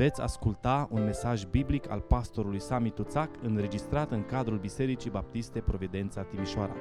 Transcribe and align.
Veți 0.00 0.20
asculta 0.20 0.88
un 0.90 1.04
mesaj 1.04 1.44
biblic 1.44 1.88
al 1.90 2.00
pastorului 2.00 2.60
Sami 2.60 2.90
Tuțac 2.90 3.42
înregistrat 3.42 4.10
în 4.10 4.24
cadrul 4.24 4.58
Bisericii 4.58 5.10
Baptiste 5.10 5.60
Providența 5.60 6.22
Timișoara. 6.22 6.74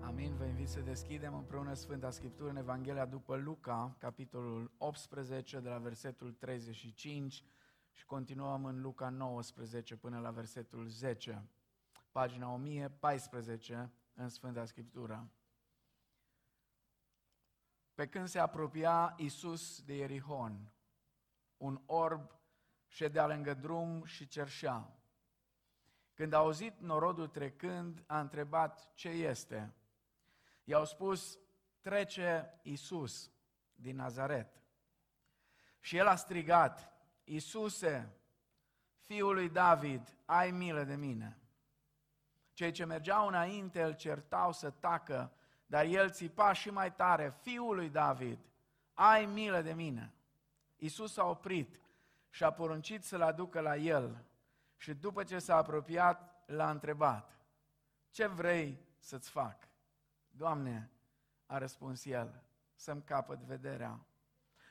Amin, 0.00 0.34
vă 0.36 0.44
invit 0.44 0.68
să 0.68 0.80
deschidem 0.80 1.34
împreună 1.34 1.74
Sfânta 1.74 2.10
Scriptură 2.10 2.50
în 2.50 2.56
Evanghelia 2.56 3.06
după 3.06 3.36
Luca, 3.36 3.96
capitolul 3.98 4.72
18, 4.78 5.60
de 5.60 5.68
la 5.68 5.78
versetul 5.78 6.32
35 6.32 7.44
și 7.92 8.04
continuăm 8.04 8.64
în 8.64 8.80
Luca 8.80 9.08
19 9.08 9.96
până 9.96 10.18
la 10.18 10.30
versetul 10.30 10.86
10, 10.86 11.48
pagina 12.10 12.52
1014 12.52 13.92
în 14.14 14.28
Sfânta 14.28 14.64
Scriptură. 14.64 15.30
Pe 17.94 18.08
când 18.08 18.28
se 18.28 18.38
apropia 18.38 19.14
Isus 19.16 19.82
de 19.82 19.94
Ierihon, 19.94 20.72
un 21.56 21.82
orb 21.86 22.40
ședea 22.86 23.26
lângă 23.26 23.54
drum 23.54 24.04
și 24.04 24.26
cerșea. 24.26 24.96
Când 26.14 26.32
a 26.32 26.36
auzit 26.36 26.80
norodul 26.80 27.28
trecând, 27.28 28.04
a 28.06 28.20
întrebat 28.20 28.92
ce 28.94 29.08
este. 29.08 29.74
I-au 30.64 30.84
spus, 30.84 31.38
trece 31.80 32.60
Isus 32.62 33.30
din 33.74 33.96
Nazaret. 33.96 34.62
Și 35.80 35.96
el 35.96 36.06
a 36.06 36.14
strigat, 36.14 36.92
Isuse, 37.24 38.16
fiul 38.98 39.34
lui 39.34 39.48
David, 39.48 40.16
ai 40.24 40.50
milă 40.50 40.84
de 40.84 40.94
mine. 40.94 41.38
Cei 42.52 42.70
ce 42.70 42.84
mergeau 42.84 43.26
înainte 43.26 43.82
îl 43.82 43.94
certau 43.94 44.52
să 44.52 44.70
tacă, 44.70 45.32
dar 45.72 45.84
el 45.84 46.10
țipa 46.10 46.52
și 46.52 46.70
mai 46.70 46.92
tare, 46.92 47.34
fiul 47.40 47.74
lui 47.74 47.88
David, 47.88 48.38
ai 48.94 49.24
milă 49.24 49.62
de 49.62 49.72
mine. 49.72 50.12
Isus 50.76 51.16
a 51.16 51.24
oprit 51.24 51.80
și 52.30 52.44
a 52.44 52.50
poruncit 52.50 53.04
să-l 53.04 53.22
aducă 53.22 53.60
la 53.60 53.76
el 53.76 54.24
și 54.76 54.94
după 54.94 55.24
ce 55.24 55.38
s-a 55.38 55.56
apropiat, 55.56 56.42
l-a 56.46 56.70
întrebat, 56.70 57.38
ce 58.10 58.26
vrei 58.26 58.78
să-ți 58.98 59.30
fac? 59.30 59.68
Doamne, 60.30 60.90
a 61.46 61.58
răspuns 61.58 62.04
el, 62.04 62.42
să-mi 62.74 63.02
capăt 63.02 63.38
vederea. 63.38 64.00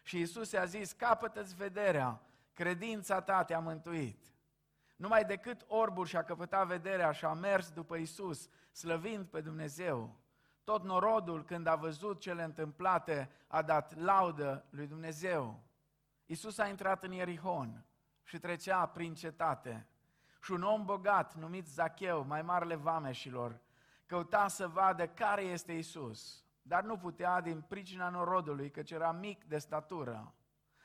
Și 0.04 0.20
Isus 0.20 0.52
i-a 0.52 0.66
zis, 0.66 0.92
capătă-ți 0.92 1.56
vederea, 1.56 2.22
credința 2.54 3.22
ta 3.22 3.44
te-a 3.44 3.60
mântuit. 3.60 4.34
Numai 4.96 5.26
decât 5.26 5.66
orbul 5.68 6.06
și-a 6.06 6.24
căpătat 6.24 6.68
vederea 6.68 7.12
și 7.12 7.26
a 7.26 7.34
mers 7.34 7.72
după 7.72 7.96
Isus, 7.96 8.50
slăvind 8.72 9.26
pe 9.26 9.42
Dumnezeu. 9.42 10.20
Tot 10.64 10.84
norodul, 10.84 11.44
când 11.44 11.68
a 11.68 11.76
văzut 11.76 12.20
cele 12.20 12.44
întâmplate, 12.44 13.32
a 13.48 13.62
dat 13.62 13.98
laudă 13.98 14.66
lui 14.70 14.88
Dumnezeu. 14.88 15.60
Isus 16.26 16.58
a 16.58 16.68
intrat 16.68 17.04
în 17.04 17.12
Ierihon 17.12 17.86
și 18.24 18.40
trecea 18.40 18.86
prin 18.86 19.14
cetate. 19.14 19.88
Și 20.42 20.52
un 20.52 20.64
om 20.64 20.86
bogat, 20.86 21.36
numit 21.36 21.68
Zacheu, 21.68 22.26
mai 22.26 22.42
marele 22.42 22.76
vameșilor, 22.76 23.60
căuta 24.06 24.48
să 24.48 24.68
vadă 24.68 25.08
care 25.08 25.42
este 25.42 25.72
Isus, 25.72 26.44
dar 26.62 26.84
nu 26.84 26.98
putea 26.98 27.42
din 27.42 27.62
pricina 27.62 28.10
norodului, 28.10 28.72
căci 28.72 28.92
era 28.92 29.12
mic 29.12 29.44
de 29.44 29.58
statură. 29.58 30.34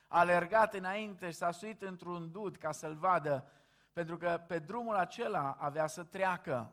A 0.09 0.19
alergat 0.19 0.75
înainte 0.75 1.31
și 1.31 1.37
s-a 1.37 1.51
suit 1.51 1.83
într-un 1.83 2.31
dud 2.31 2.57
ca 2.57 2.73
să-l 2.73 2.95
vadă, 2.95 3.51
pentru 3.93 4.17
că 4.17 4.45
pe 4.47 4.59
drumul 4.59 4.95
acela 4.95 5.57
avea 5.59 5.87
să 5.87 6.05
treacă. 6.05 6.73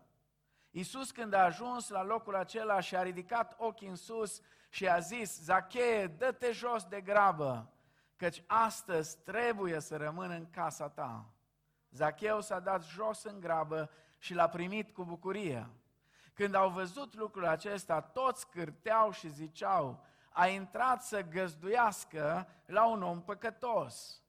Iisus 0.76 1.12
când 1.12 1.34
a 1.34 1.44
ajuns 1.44 1.90
la 1.90 2.04
locul 2.04 2.36
acela 2.36 2.80
și 2.80 2.96
a 2.96 3.02
ridicat 3.02 3.56
ochii 3.58 3.88
în 3.88 3.96
sus 3.96 4.42
și 4.70 4.88
a 4.88 5.00
zis, 5.00 5.42
Zacheie, 5.42 6.08
dă-te 6.08 6.52
jos 6.52 6.84
de 6.84 7.02
grabă, 7.02 7.72
căci 8.16 8.44
astăzi 8.48 9.18
trebuie 9.18 9.80
să 9.80 9.98
rămân 9.98 10.32
în 10.32 10.50
casa 10.50 10.90
ta. 10.90 11.26
Zacheu 11.90 12.42
s-a 12.42 12.60
dat 12.60 12.84
jos 12.84 13.24
în 13.24 13.40
grabă 13.40 13.90
și 14.18 14.34
l-a 14.34 14.50
primit 14.50 14.94
cu 14.94 15.04
bucurie. 15.04 15.70
Când 16.34 16.56
au 16.56 16.70
văzut 16.70 17.16
lucrul 17.16 17.46
acesta, 17.46 18.02
toți 18.02 18.50
cârteau 18.50 19.12
și 19.12 19.30
ziceau, 19.30 20.06
a 20.30 20.48
intrat 20.48 21.04
să 21.04 21.22
găzduiască 21.22 22.48
la 22.66 22.86
un 22.86 23.04
om 23.04 23.22
păcătos. 23.22 24.22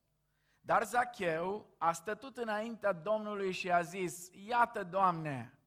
Dar 0.60 0.84
Zacheu 0.84 1.66
a 1.78 1.92
stătut 1.92 2.36
înaintea 2.36 2.92
Domnului 2.92 3.52
și 3.52 3.72
a 3.72 3.80
zis, 3.80 4.30
iată, 4.46 4.82
Doamne, 4.82 5.58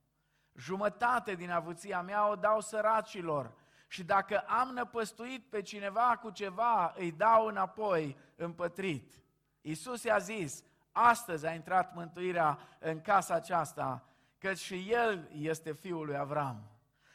jumătate 0.58 1.36
din 1.36 1.52
avuția 1.52 2.02
mea 2.02 2.30
o 2.30 2.36
dau 2.36 2.62
săracilor 2.62 3.52
și 3.88 4.04
dacă 4.04 4.40
am 4.40 4.70
năpăstuit 4.70 5.50
pe 5.50 5.62
cineva 5.62 6.18
cu 6.22 6.30
ceva, 6.30 6.94
îi 6.98 7.12
dau 7.12 7.46
înapoi 7.46 8.18
împătrit. 8.36 9.22
Iisus 9.62 10.04
i-a 10.04 10.18
zis, 10.18 10.64
astăzi 10.92 11.46
a 11.46 11.54
intrat 11.54 11.96
mântuirea 11.96 12.60
în 12.80 13.02
casa 13.02 13.34
aceasta, 13.34 14.04
căci 14.38 14.58
și 14.58 14.92
el 14.92 15.30
este 15.32 15.72
fiul 15.72 16.06
lui 16.06 16.18
Avram. 16.18 16.72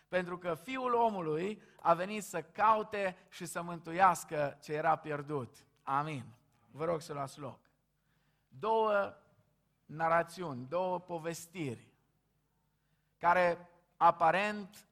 Pentru 0.08 0.38
că 0.38 0.54
fiul 0.54 0.94
omului 0.94 1.62
a 1.80 1.94
venit 1.94 2.24
să 2.24 2.42
caute 2.42 3.16
și 3.28 3.46
să 3.46 3.62
mântuiască 3.62 4.58
ce 4.62 4.72
era 4.72 4.96
pierdut. 4.96 5.66
Amin. 5.82 6.24
Vă 6.70 6.84
rog 6.84 7.00
să 7.00 7.12
luați 7.12 7.38
loc. 7.38 7.58
Două 8.48 9.14
narațiuni, 9.86 10.66
două 10.68 11.00
povestiri 11.00 11.91
care 13.22 13.68
aparent 13.96 14.88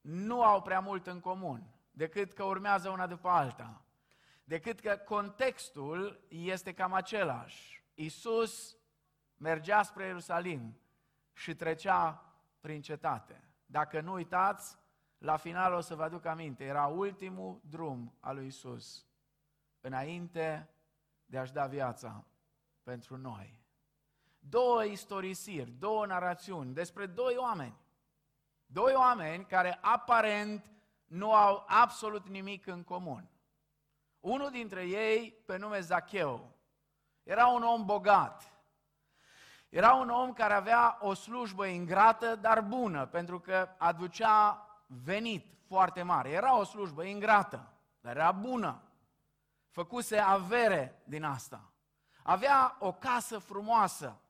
nu 0.00 0.42
au 0.42 0.62
prea 0.62 0.80
mult 0.80 1.06
în 1.06 1.20
comun, 1.20 1.74
decât 1.90 2.32
că 2.32 2.42
urmează 2.42 2.88
una 2.88 3.06
după 3.06 3.28
alta, 3.28 3.82
decât 4.44 4.80
că 4.80 4.96
contextul 4.96 6.20
este 6.28 6.74
cam 6.74 6.92
același. 6.92 7.84
Isus 7.94 8.76
mergea 9.36 9.82
spre 9.82 10.04
Ierusalim 10.04 10.80
și 11.32 11.54
trecea 11.54 12.24
prin 12.60 12.82
cetate. 12.82 13.48
Dacă 13.66 14.00
nu 14.00 14.12
uitați, 14.12 14.78
la 15.18 15.36
final 15.36 15.72
o 15.72 15.80
să 15.80 15.94
vă 15.94 16.02
aduc 16.02 16.24
aminte, 16.24 16.64
era 16.64 16.86
ultimul 16.86 17.60
drum 17.64 18.16
al 18.20 18.34
lui 18.34 18.46
Isus, 18.46 19.06
înainte 19.80 20.70
de 21.26 21.38
a-și 21.38 21.52
da 21.52 21.66
viața 21.66 22.24
pentru 22.82 23.16
noi. 23.16 23.57
Două 24.38 24.84
istorisiri, 24.84 25.70
două 25.70 26.06
narațiuni 26.06 26.74
despre 26.74 27.06
doi 27.06 27.34
oameni. 27.36 27.76
Doi 28.66 28.94
oameni 28.94 29.44
care 29.44 29.78
aparent 29.80 30.72
nu 31.04 31.32
au 31.32 31.64
absolut 31.66 32.28
nimic 32.28 32.66
în 32.66 32.82
comun. 32.82 33.28
Unul 34.20 34.50
dintre 34.50 34.84
ei, 34.84 35.42
pe 35.46 35.56
nume 35.56 35.80
Zacheu, 35.80 36.52
era 37.22 37.46
un 37.46 37.62
om 37.62 37.84
bogat. 37.84 38.52
Era 39.68 39.92
un 39.94 40.08
om 40.08 40.32
care 40.32 40.54
avea 40.54 40.98
o 41.00 41.14
slujbă 41.14 41.66
ingrată, 41.66 42.36
dar 42.36 42.60
bună, 42.60 43.06
pentru 43.06 43.40
că 43.40 43.68
aducea 43.78 44.66
venit 44.86 45.58
foarte 45.66 46.02
mare. 46.02 46.30
Era 46.30 46.58
o 46.58 46.64
slujbă 46.64 47.02
ingrată, 47.02 47.72
dar 48.00 48.16
era 48.16 48.32
bună. 48.32 48.82
Făcuse 49.70 50.18
avere 50.18 51.02
din 51.04 51.24
asta. 51.24 51.72
Avea 52.22 52.76
o 52.78 52.92
casă 52.92 53.38
frumoasă. 53.38 54.20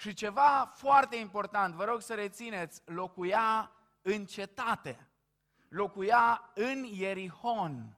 Și 0.00 0.14
ceva 0.14 0.70
foarte 0.74 1.16
important, 1.16 1.74
vă 1.74 1.84
rog 1.84 2.00
să 2.00 2.14
rețineți, 2.14 2.82
locuia 2.84 3.70
în 4.02 4.24
cetate. 4.24 5.08
Locuia 5.68 6.50
în 6.54 6.84
Ierihon. 6.84 7.96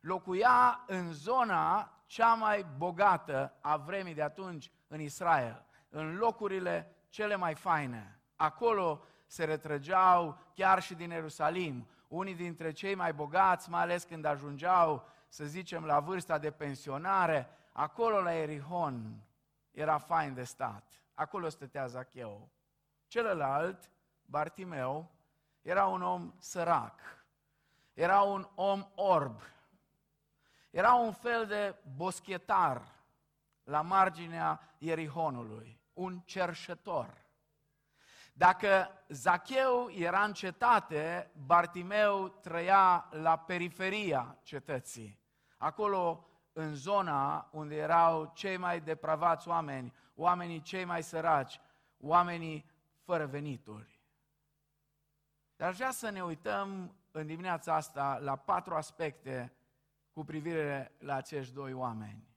Locuia 0.00 0.84
în 0.86 1.12
zona 1.12 1.92
cea 2.06 2.34
mai 2.34 2.66
bogată 2.76 3.54
a 3.60 3.76
vremii 3.76 4.14
de 4.14 4.22
atunci 4.22 4.70
în 4.88 5.00
Israel. 5.00 5.64
În 5.88 6.16
locurile 6.16 6.96
cele 7.08 7.36
mai 7.36 7.54
faine. 7.54 8.20
Acolo 8.36 9.04
se 9.26 9.44
retrăgeau 9.44 10.38
chiar 10.54 10.82
și 10.82 10.94
din 10.94 11.10
Ierusalim. 11.10 11.88
Unii 12.08 12.34
dintre 12.34 12.72
cei 12.72 12.94
mai 12.94 13.12
bogați, 13.12 13.70
mai 13.70 13.80
ales 13.80 14.04
când 14.04 14.24
ajungeau, 14.24 15.08
să 15.28 15.44
zicem, 15.44 15.84
la 15.84 16.00
vârsta 16.00 16.38
de 16.38 16.50
pensionare, 16.50 17.48
acolo 17.72 18.20
la 18.20 18.34
Erihon 18.34 19.22
era 19.70 19.98
fain 19.98 20.34
de 20.34 20.42
stat. 20.44 20.99
Acolo 21.20 21.48
stătea 21.48 21.86
Zacheu. 21.86 22.50
Celălalt, 23.06 23.90
Bartimeu, 24.22 25.10
era 25.62 25.86
un 25.86 26.02
om 26.02 26.34
sărac. 26.38 27.00
Era 27.92 28.20
un 28.20 28.48
om 28.54 28.86
orb. 28.94 29.40
Era 30.70 30.94
un 30.94 31.12
fel 31.12 31.46
de 31.46 31.74
boschetar 31.96 32.82
la 33.64 33.80
marginea 33.80 34.60
Ierihonului, 34.78 35.80
un 35.92 36.20
cerșător. 36.24 37.24
Dacă 38.32 38.90
Zacheu 39.08 39.90
era 39.90 40.24
în 40.24 40.32
cetate, 40.32 41.30
Bartimeu 41.46 42.28
trăia 42.28 43.08
la 43.10 43.38
periferia 43.38 44.38
cetății. 44.42 45.20
Acolo, 45.56 46.24
în 46.52 46.74
zona 46.74 47.48
unde 47.52 47.76
erau 47.76 48.32
cei 48.34 48.56
mai 48.56 48.80
depravați 48.80 49.48
oameni, 49.48 49.92
oamenii 50.20 50.62
cei 50.62 50.84
mai 50.84 51.02
săraci, 51.02 51.60
oamenii 51.98 52.70
fără 53.02 53.26
venituri. 53.26 54.00
Dar 55.56 55.68
aș 55.68 55.76
vrea 55.76 55.90
să 55.90 56.10
ne 56.10 56.22
uităm 56.22 56.94
în 57.10 57.26
dimineața 57.26 57.74
asta 57.74 58.18
la 58.18 58.36
patru 58.36 58.74
aspecte 58.74 59.52
cu 60.12 60.24
privire 60.24 60.92
la 60.98 61.14
acești 61.14 61.54
doi 61.54 61.72
oameni, 61.72 62.28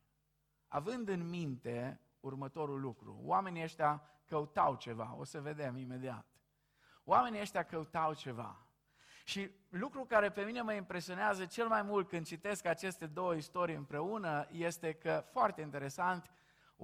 având 0.68 1.08
în 1.08 1.30
minte 1.30 2.02
următorul 2.20 2.80
lucru. 2.80 3.20
Oamenii 3.24 3.64
ăștia 3.64 4.02
căutau 4.26 4.76
ceva, 4.76 5.16
o 5.18 5.24
să 5.24 5.42
vedem 5.42 5.78
imediat. 5.78 6.26
Oamenii 7.04 7.42
ăștia 7.42 7.64
căutau 7.64 8.14
ceva. 8.14 8.66
Și 9.26 9.52
lucru 9.70 10.06
care 10.06 10.30
pe 10.30 10.44
mine 10.44 10.62
mă 10.62 10.74
impresionează 10.74 11.46
cel 11.46 11.68
mai 11.68 11.82
mult 11.82 12.08
când 12.08 12.26
citesc 12.26 12.66
aceste 12.66 13.06
două 13.06 13.34
istorii 13.34 13.76
împreună 13.76 14.48
este 14.52 14.94
că, 14.94 15.24
foarte 15.32 15.62
interesant, 15.62 16.32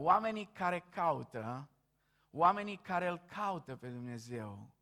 oamenii 0.01 0.45
care 0.45 0.79
caută, 0.79 1.69
oamenii 2.31 2.77
care 2.77 3.07
îl 3.07 3.17
caută 3.17 3.75
pe 3.75 3.89
Dumnezeu, 3.89 4.73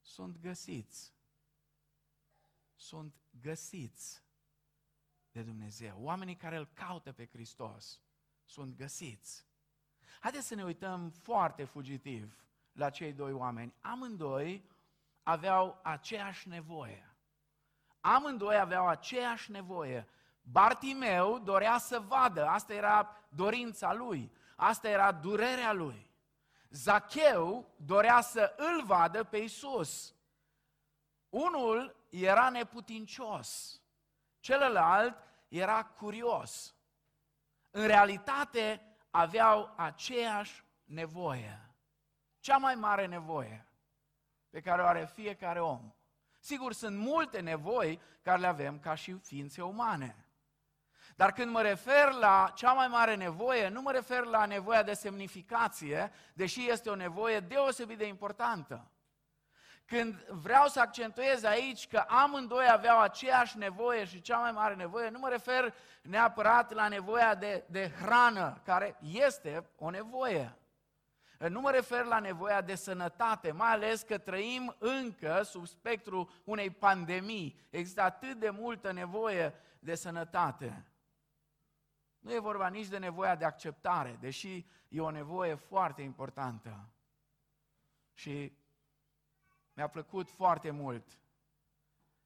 sunt 0.00 0.38
găsiți. 0.38 1.14
Sunt 2.74 3.14
găsiți 3.40 4.24
de 5.32 5.42
Dumnezeu. 5.42 5.96
Oamenii 6.02 6.36
care 6.36 6.56
îl 6.56 6.66
caută 6.66 7.12
pe 7.12 7.26
Hristos 7.26 8.02
sunt 8.44 8.76
găsiți. 8.76 9.46
Haideți 10.20 10.46
să 10.46 10.54
ne 10.54 10.64
uităm 10.64 11.10
foarte 11.10 11.64
fugitiv 11.64 12.44
la 12.72 12.90
cei 12.90 13.12
doi 13.12 13.32
oameni. 13.32 13.74
Amândoi 13.80 14.64
aveau 15.22 15.80
aceeași 15.82 16.48
nevoie. 16.48 17.16
Amândoi 18.00 18.58
aveau 18.58 18.88
aceeași 18.88 19.50
nevoie. 19.50 20.08
Bartimeu 20.42 21.38
dorea 21.38 21.78
să 21.78 22.00
vadă, 22.00 22.46
asta 22.46 22.74
era 22.74 23.16
dorința 23.28 23.92
lui, 23.92 24.32
asta 24.56 24.88
era 24.88 25.12
durerea 25.12 25.72
lui. 25.72 26.10
Zacheu 26.70 27.74
dorea 27.76 28.20
să 28.20 28.54
îl 28.56 28.84
vadă 28.84 29.24
pe 29.24 29.36
Isus. 29.36 30.14
Unul 31.28 31.96
era 32.08 32.48
neputincios, 32.48 33.80
celălalt 34.40 35.16
era 35.48 35.84
curios. 35.84 36.74
În 37.70 37.86
realitate 37.86 38.96
aveau 39.10 39.72
aceeași 39.76 40.64
nevoie. 40.84 41.74
Cea 42.40 42.56
mai 42.56 42.74
mare 42.74 43.06
nevoie 43.06 43.66
pe 44.50 44.60
care 44.60 44.82
o 44.82 44.86
are 44.86 45.04
fiecare 45.04 45.60
om. 45.60 45.92
Sigur, 46.38 46.72
sunt 46.72 46.96
multe 46.96 47.40
nevoi 47.40 48.00
care 48.22 48.40
le 48.40 48.46
avem 48.46 48.78
ca 48.78 48.94
și 48.94 49.18
ființe 49.18 49.62
umane. 49.62 50.24
Dar 51.20 51.32
când 51.32 51.50
mă 51.50 51.62
refer 51.62 52.12
la 52.12 52.52
cea 52.54 52.72
mai 52.72 52.88
mare 52.88 53.14
nevoie, 53.14 53.68
nu 53.68 53.80
mă 53.80 53.92
refer 53.92 54.24
la 54.24 54.44
nevoia 54.44 54.82
de 54.82 54.92
semnificație, 54.92 56.12
deși 56.32 56.70
este 56.70 56.90
o 56.90 56.94
nevoie 56.94 57.40
deosebit 57.40 57.98
de 57.98 58.06
importantă. 58.06 58.90
Când 59.84 60.24
vreau 60.24 60.66
să 60.66 60.80
accentuez 60.80 61.44
aici 61.44 61.86
că 61.86 62.04
amândoi 62.08 62.66
aveau 62.70 63.00
aceeași 63.00 63.58
nevoie 63.58 64.04
și 64.04 64.20
cea 64.20 64.38
mai 64.38 64.52
mare 64.52 64.74
nevoie, 64.74 65.08
nu 65.08 65.18
mă 65.18 65.28
refer 65.28 65.74
neapărat 66.02 66.72
la 66.72 66.88
nevoia 66.88 67.34
de, 67.34 67.64
de 67.66 67.90
hrană, 68.00 68.60
care 68.64 68.96
este 69.00 69.70
o 69.76 69.90
nevoie. 69.90 70.56
Nu 71.48 71.60
mă 71.60 71.70
refer 71.70 72.04
la 72.04 72.18
nevoia 72.18 72.60
de 72.60 72.74
sănătate, 72.74 73.52
mai 73.52 73.70
ales 73.70 74.02
că 74.02 74.18
trăim 74.18 74.76
încă 74.78 75.42
sub 75.44 75.66
spectru 75.66 76.30
unei 76.44 76.70
pandemii. 76.70 77.60
Există 77.70 78.02
atât 78.02 78.34
de 78.34 78.50
multă 78.50 78.92
nevoie 78.92 79.54
de 79.78 79.94
sănătate. 79.94 80.84
Nu 82.20 82.32
e 82.32 82.38
vorba 82.38 82.68
nici 82.68 82.86
de 82.86 82.98
nevoia 82.98 83.36
de 83.36 83.44
acceptare, 83.44 84.16
deși 84.20 84.66
e 84.88 85.00
o 85.00 85.10
nevoie 85.10 85.54
foarte 85.54 86.02
importantă. 86.02 86.88
Și 88.12 88.52
mi-a 89.72 89.88
plăcut 89.88 90.30
foarte 90.30 90.70
mult 90.70 91.20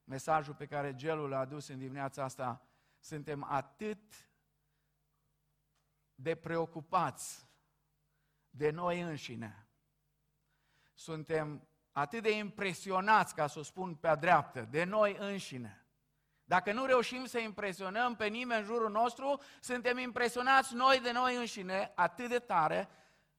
mesajul 0.05 0.55
pe 0.55 0.67
care 0.67 0.95
Gelul 0.95 1.29
l-a 1.29 1.39
adus 1.39 1.69
în 1.69 1.79
dimineața 1.79 2.25
asta. 2.25 2.67
Suntem 2.99 3.45
atât 3.45 4.29
de 6.15 6.35
preocupați 6.35 7.49
de 8.51 8.71
noi 8.71 9.01
înșine. 9.01 9.69
Suntem 10.95 11.69
atât 11.93 12.23
de 12.23 12.37
impresionați, 12.37 13.35
ca 13.35 13.47
să 13.47 13.59
o 13.59 13.63
spun 13.63 13.95
pe-a 13.95 14.15
dreaptă, 14.15 14.65
de 14.65 14.85
noi 14.85 15.17
înșine. 15.19 15.84
Dacă 16.45 16.73
nu 16.73 16.85
reușim 16.85 17.25
să 17.25 17.39
impresionăm 17.39 18.17
pe 18.17 18.27
nimeni 18.27 18.61
în 18.61 18.67
jurul 18.67 18.91
nostru, 18.91 19.41
suntem 19.61 19.99
impresionați 19.99 20.75
noi 20.75 21.01
de 21.01 21.13
noi 21.13 21.37
înșine 21.37 21.93
atât 21.95 22.29
de 22.29 22.39
tare 22.39 22.89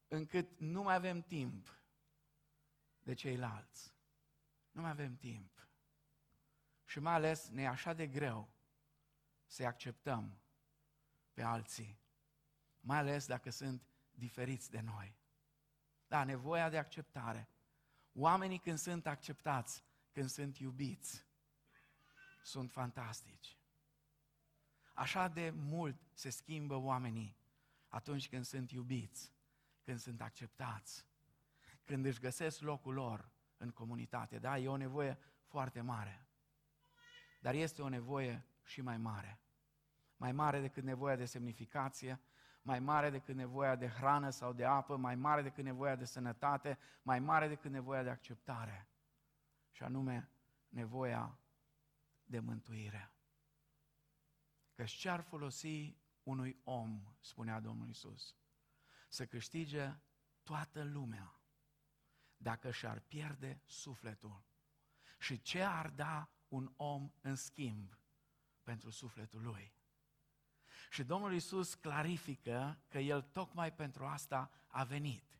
încât 0.07 0.59
nu 0.59 0.81
mai 0.81 0.95
avem 0.95 1.21
timp 1.21 1.79
de 2.99 3.13
ceilalți. 3.13 3.93
Nu 4.71 4.81
mai 4.81 4.89
avem 4.89 5.15
timp. 5.15 5.67
Și 6.85 6.99
mai 6.99 7.13
ales 7.13 7.47
ne 7.47 7.61
e 7.61 7.67
așa 7.67 7.93
de 7.93 8.07
greu 8.07 8.49
să-i 9.45 9.65
acceptăm 9.65 10.37
pe 11.33 11.41
alții. 11.41 11.99
Mai 12.79 12.97
ales 12.97 13.25
dacă 13.25 13.49
sunt 13.49 13.83
diferiți 14.11 14.71
de 14.71 14.79
noi. 14.79 15.17
Da, 16.07 16.23
nevoia 16.23 16.69
de 16.69 16.77
acceptare. 16.77 17.49
Oamenii 18.13 18.59
când 18.59 18.77
sunt 18.77 19.07
acceptați, 19.07 19.83
când 20.11 20.29
sunt 20.29 20.57
iubiți, 20.57 21.24
sunt 22.45 22.71
fantastici. 22.71 23.57
Așa 24.93 25.27
de 25.27 25.49
mult 25.49 25.95
se 26.13 26.29
schimbă 26.29 26.75
oamenii 26.75 27.37
atunci 27.87 28.29
când 28.29 28.45
sunt 28.45 28.71
iubiți, 28.71 29.33
când 29.83 29.99
sunt 29.99 30.21
acceptați, 30.21 31.05
când 31.83 32.05
își 32.05 32.19
găsesc 32.19 32.61
locul 32.61 32.93
lor 32.93 33.29
în 33.57 33.71
comunitate. 33.71 34.39
Da, 34.39 34.57
e 34.57 34.67
o 34.67 34.77
nevoie 34.77 35.17
foarte 35.45 35.81
mare. 35.81 36.27
Dar 37.41 37.53
este 37.53 37.81
o 37.81 37.89
nevoie 37.89 38.45
și 38.63 38.81
mai 38.81 38.97
mare. 38.97 39.39
Mai 40.17 40.31
mare 40.31 40.61
decât 40.61 40.83
nevoia 40.83 41.15
de 41.15 41.25
semnificație, 41.25 42.21
mai 42.61 42.79
mare 42.79 43.09
decât 43.09 43.35
nevoia 43.35 43.75
de 43.75 43.87
hrană 43.87 44.29
sau 44.29 44.53
de 44.53 44.65
apă, 44.65 44.95
mai 44.95 45.15
mare 45.15 45.41
decât 45.41 45.63
nevoia 45.63 45.95
de 45.95 46.05
sănătate, 46.05 46.77
mai 47.01 47.19
mare 47.19 47.47
decât 47.47 47.71
nevoia 47.71 48.03
de 48.03 48.09
acceptare. 48.09 48.87
Și 49.71 49.83
anume, 49.83 50.29
nevoia 50.69 51.39
de 52.25 52.39
mântuire. 52.39 53.13
Că 54.73 54.83
ce 54.83 55.09
ar 55.09 55.21
folosi 55.21 55.97
unui 56.23 56.59
om, 56.63 57.15
spunea 57.19 57.59
Domnul 57.59 57.89
Isus, 57.89 58.35
să 59.09 59.25
câștige 59.25 59.95
toată 60.43 60.83
lumea 60.83 61.39
dacă 62.37 62.71
și-ar 62.71 62.99
pierde 62.99 63.61
sufletul? 63.65 64.43
Și 65.19 65.41
ce 65.41 65.61
ar 65.61 65.89
da 65.89 66.29
un 66.47 66.73
om 66.75 67.11
în 67.21 67.35
schimb 67.35 67.99
pentru 68.63 68.89
sufletul 68.89 69.41
lui? 69.41 69.73
Și 70.89 71.03
Domnul 71.03 71.33
Isus 71.33 71.73
clarifică 71.73 72.83
că 72.87 72.99
El 72.99 73.21
tocmai 73.21 73.73
pentru 73.73 74.05
asta 74.05 74.51
a 74.67 74.83
venit. 74.83 75.39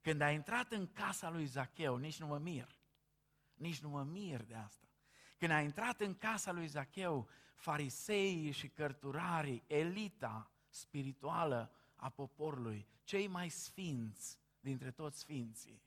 Când 0.00 0.20
a 0.20 0.30
intrat 0.30 0.72
în 0.72 0.92
casa 0.92 1.30
lui 1.30 1.46
Zacheu, 1.46 1.96
nici 1.96 2.20
nu 2.20 2.26
mă 2.26 2.38
mir, 2.38 2.78
nici 3.54 3.80
nu 3.80 3.88
mă 3.88 4.02
mir 4.02 4.42
de 4.42 4.54
asta. 4.54 4.89
Când 5.40 5.52
a 5.52 5.60
intrat 5.60 6.00
în 6.00 6.14
casa 6.14 6.52
lui 6.52 6.66
Zacheu, 6.66 7.28
fariseii 7.54 8.50
și 8.50 8.68
cărturarii, 8.68 9.62
elita 9.66 10.50
spirituală 10.68 11.70
a 11.96 12.08
poporului, 12.08 12.88
cei 13.04 13.26
mai 13.26 13.48
sfinți 13.48 14.38
dintre 14.60 14.90
toți 14.90 15.18
sfinții, 15.18 15.82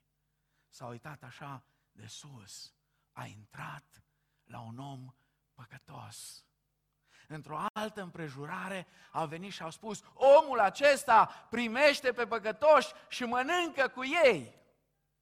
s-a 0.68 0.86
uitat 0.86 1.22
așa 1.22 1.64
de 1.92 2.06
sus, 2.06 2.74
a 3.12 3.26
intrat 3.26 4.02
la 4.44 4.60
un 4.60 4.78
om 4.78 5.14
păcătos 5.54 6.44
într-o 7.28 7.58
altă 7.72 8.02
împrejurare, 8.02 8.86
au 9.12 9.26
venit 9.26 9.52
și 9.52 9.62
au 9.62 9.70
spus, 9.70 10.02
omul 10.14 10.60
acesta 10.60 11.46
primește 11.50 12.12
pe 12.12 12.26
păcătoși 12.26 12.92
și 13.08 13.24
mănâncă 13.24 13.88
cu 13.88 14.04
ei. 14.24 14.54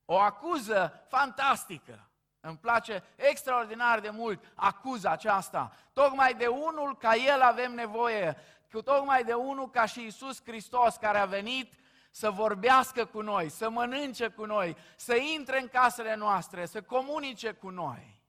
O 0.04 0.18
acuză 0.18 1.06
fantastică. 1.08 2.06
Îmi 2.44 2.58
place 2.58 3.02
extraordinar 3.16 4.00
de 4.00 4.10
mult 4.10 4.44
acuza 4.54 5.10
aceasta. 5.10 5.72
Tocmai 5.92 6.34
de 6.34 6.46
unul 6.46 6.96
ca 6.96 7.14
el 7.14 7.40
avem 7.40 7.74
nevoie, 7.74 8.36
cu 8.70 8.82
tocmai 8.82 9.24
de 9.24 9.32
unul 9.32 9.70
ca 9.70 9.84
și 9.84 10.04
Isus 10.04 10.42
Hristos 10.42 10.96
care 10.96 11.18
a 11.18 11.26
venit 11.26 11.74
să 12.10 12.30
vorbească 12.30 13.04
cu 13.04 13.20
noi, 13.20 13.48
să 13.48 13.70
mănânce 13.70 14.28
cu 14.28 14.44
noi, 14.44 14.76
să 14.96 15.14
intre 15.14 15.60
în 15.60 15.68
casele 15.68 16.14
noastre, 16.14 16.66
să 16.66 16.82
comunice 16.82 17.52
cu 17.52 17.68
noi. 17.68 18.22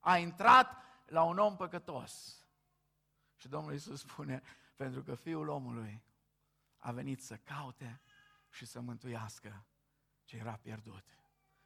A 0.00 0.16
intrat 0.16 0.76
la 1.06 1.22
un 1.22 1.38
om 1.38 1.56
păcătos 1.56 2.44
și 3.36 3.48
Domnul 3.48 3.72
Iisus 3.72 4.00
spune, 4.00 4.42
pentru 4.76 5.02
că 5.02 5.14
Fiul 5.14 5.48
omului 5.48 6.02
a 6.78 6.92
venit 6.92 7.22
să 7.22 7.36
caute 7.36 8.00
și 8.48 8.66
să 8.66 8.80
mântuiască 8.80 9.64
ce 10.24 10.36
era 10.36 10.58
pierdut. 10.62 11.04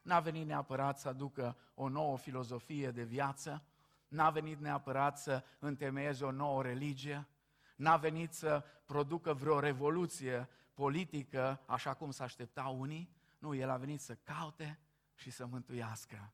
N-a 0.05 0.21
venit 0.21 0.47
neapărat 0.47 0.99
să 0.99 1.09
aducă 1.09 1.57
o 1.75 1.89
nouă 1.89 2.19
filozofie 2.19 2.91
de 2.91 3.05
viață, 3.05 3.63
n-a 4.09 4.31
venit 4.31 4.59
neapărat 4.59 5.19
să 5.19 5.45
întemeieze 5.59 6.25
o 6.25 6.31
nouă 6.31 6.63
religie, 6.63 7.29
n-a 7.77 7.97
venit 7.97 8.33
să 8.33 8.65
producă 8.87 9.33
vreo 9.33 9.59
revoluție 9.61 10.49
politică, 10.75 11.61
așa 11.67 11.95
cum 11.95 12.11
s-aștepta 12.11 12.69
unii. 12.69 13.15
Nu, 13.39 13.55
El 13.55 13.71
a 13.71 13.77
venit 13.77 14.01
să 14.01 14.15
caute 14.15 14.79
și 15.15 15.31
să 15.31 15.47
mântuiască 15.47 16.33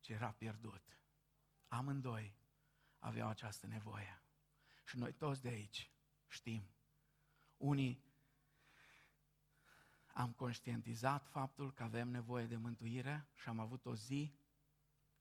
ce 0.00 0.12
era 0.12 0.34
pierdut. 0.38 0.98
Amândoi 1.68 2.34
aveau 2.98 3.28
această 3.28 3.66
nevoie. 3.66 4.22
Și 4.84 4.98
noi 4.98 5.12
toți 5.12 5.42
de 5.42 5.48
aici 5.48 5.90
știm. 6.26 6.62
Unii 7.56 8.04
am 10.20 10.32
conștientizat 10.32 11.26
faptul 11.26 11.72
că 11.72 11.82
avem 11.82 12.08
nevoie 12.08 12.46
de 12.46 12.56
mântuire 12.56 13.26
și 13.34 13.48
am 13.48 13.58
avut 13.58 13.84
o 13.86 13.94
zi 13.94 14.34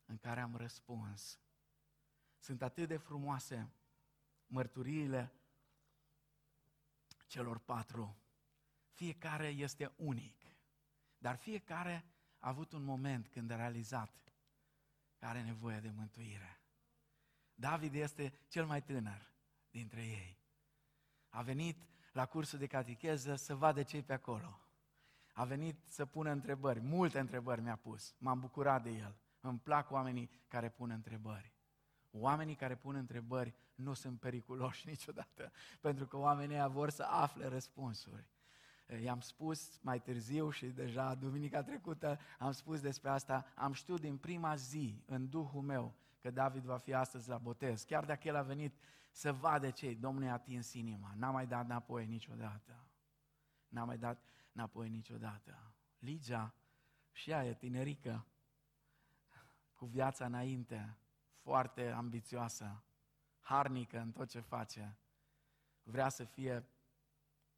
în 0.06 0.18
care 0.18 0.40
am 0.40 0.56
răspuns. 0.56 1.40
Sunt 2.40 2.62
atât 2.62 2.88
de 2.88 2.98
frumoase 2.98 3.72
mărturiile 4.48 5.34
celor 7.28 7.58
patru. 7.58 8.18
Fiecare 8.92 9.48
este 9.48 9.92
unic, 9.96 10.46
dar 11.18 11.36
fiecare 11.36 12.06
a 12.40 12.48
avut 12.48 12.72
un 12.72 12.84
moment 12.84 13.28
când 13.28 13.52
a 13.52 13.56
realizat 13.56 14.34
că 15.18 15.26
are 15.26 15.44
nevoie 15.44 15.80
de 15.80 15.90
mântuire. 15.90 16.62
David 17.54 17.94
este 17.94 18.34
cel 18.48 18.66
mai 18.66 18.84
tânăr 18.84 19.32
dintre 19.70 20.06
ei. 20.06 20.38
A 21.30 21.42
venit 21.42 21.88
la 22.12 22.26
cursul 22.26 22.60
de 22.60 22.68
catecheză 22.68 23.36
să 23.36 23.56
vadă 23.56 23.84
ce 23.84 24.04
pe 24.04 24.14
acolo. 24.14 24.69
A 25.40 25.44
venit 25.44 25.80
să 25.88 26.06
pună 26.06 26.32
întrebări, 26.32 26.80
multe 26.80 27.20
întrebări 27.20 27.62
mi-a 27.62 27.76
pus. 27.76 28.16
M-am 28.18 28.40
bucurat 28.40 28.84
de 28.84 28.90
el. 28.90 29.16
Îmi 29.42 29.60
plac 29.60 29.92
oamenii 29.92 30.30
care 30.48 30.70
pun 30.70 30.90
întrebări. 30.90 31.54
Oamenii 32.12 32.56
care 32.56 32.76
pun 32.76 32.96
întrebări 32.96 33.56
nu 33.76 33.94
sunt 33.94 34.20
periculoși 34.20 34.88
niciodată, 34.90 35.52
pentru 35.82 36.08
că 36.08 36.18
oamenii 36.18 36.68
vor 36.68 36.90
să 36.90 37.04
afle 37.04 37.48
răspunsuri. 37.48 38.28
I-am 39.04 39.20
spus 39.20 39.80
mai 39.82 40.02
târziu 40.02 40.50
și 40.50 40.66
deja 40.66 41.16
duminica 41.16 41.64
trecută 41.64 42.20
am 42.40 42.52
spus 42.52 42.82
despre 42.82 43.10
asta, 43.10 43.46
am 43.56 43.74
știut 43.74 44.00
din 44.00 44.18
prima 44.18 44.56
zi 44.56 45.04
în 45.06 45.30
Duhul 45.30 45.62
meu 45.62 45.96
că 46.22 46.32
David 46.32 46.64
va 46.64 46.78
fi 46.78 46.94
astăzi 46.94 47.30
la 47.30 47.38
botez. 47.38 47.84
Chiar 47.84 48.06
dacă 48.06 48.28
el 48.28 48.36
a 48.36 48.42
venit 48.42 48.74
să 49.12 49.34
vadă 49.34 49.70
ce 49.70 49.94
Domnul 49.94 50.24
i-a 50.24 50.34
atins 50.34 50.74
inima, 50.74 51.14
n-a 51.16 51.32
mai 51.32 51.48
dat 51.48 51.66
înapoi 51.66 52.06
niciodată. 52.06 52.89
N-a 53.70 53.84
mai 53.84 53.98
dat 53.98 54.24
înapoi 54.54 54.90
niciodată. 54.90 55.74
Ligia 56.00 56.54
și 57.12 57.30
ea 57.30 57.46
e 57.46 57.54
tinerică, 57.54 58.26
cu 59.76 59.86
viața 59.86 60.26
înainte, 60.26 60.98
foarte 61.42 61.90
ambițioasă, 61.90 62.84
harnică 63.40 64.00
în 64.00 64.12
tot 64.12 64.30
ce 64.30 64.40
face, 64.40 64.98
vrea 65.84 66.10
să 66.10 66.24
fie 66.24 66.70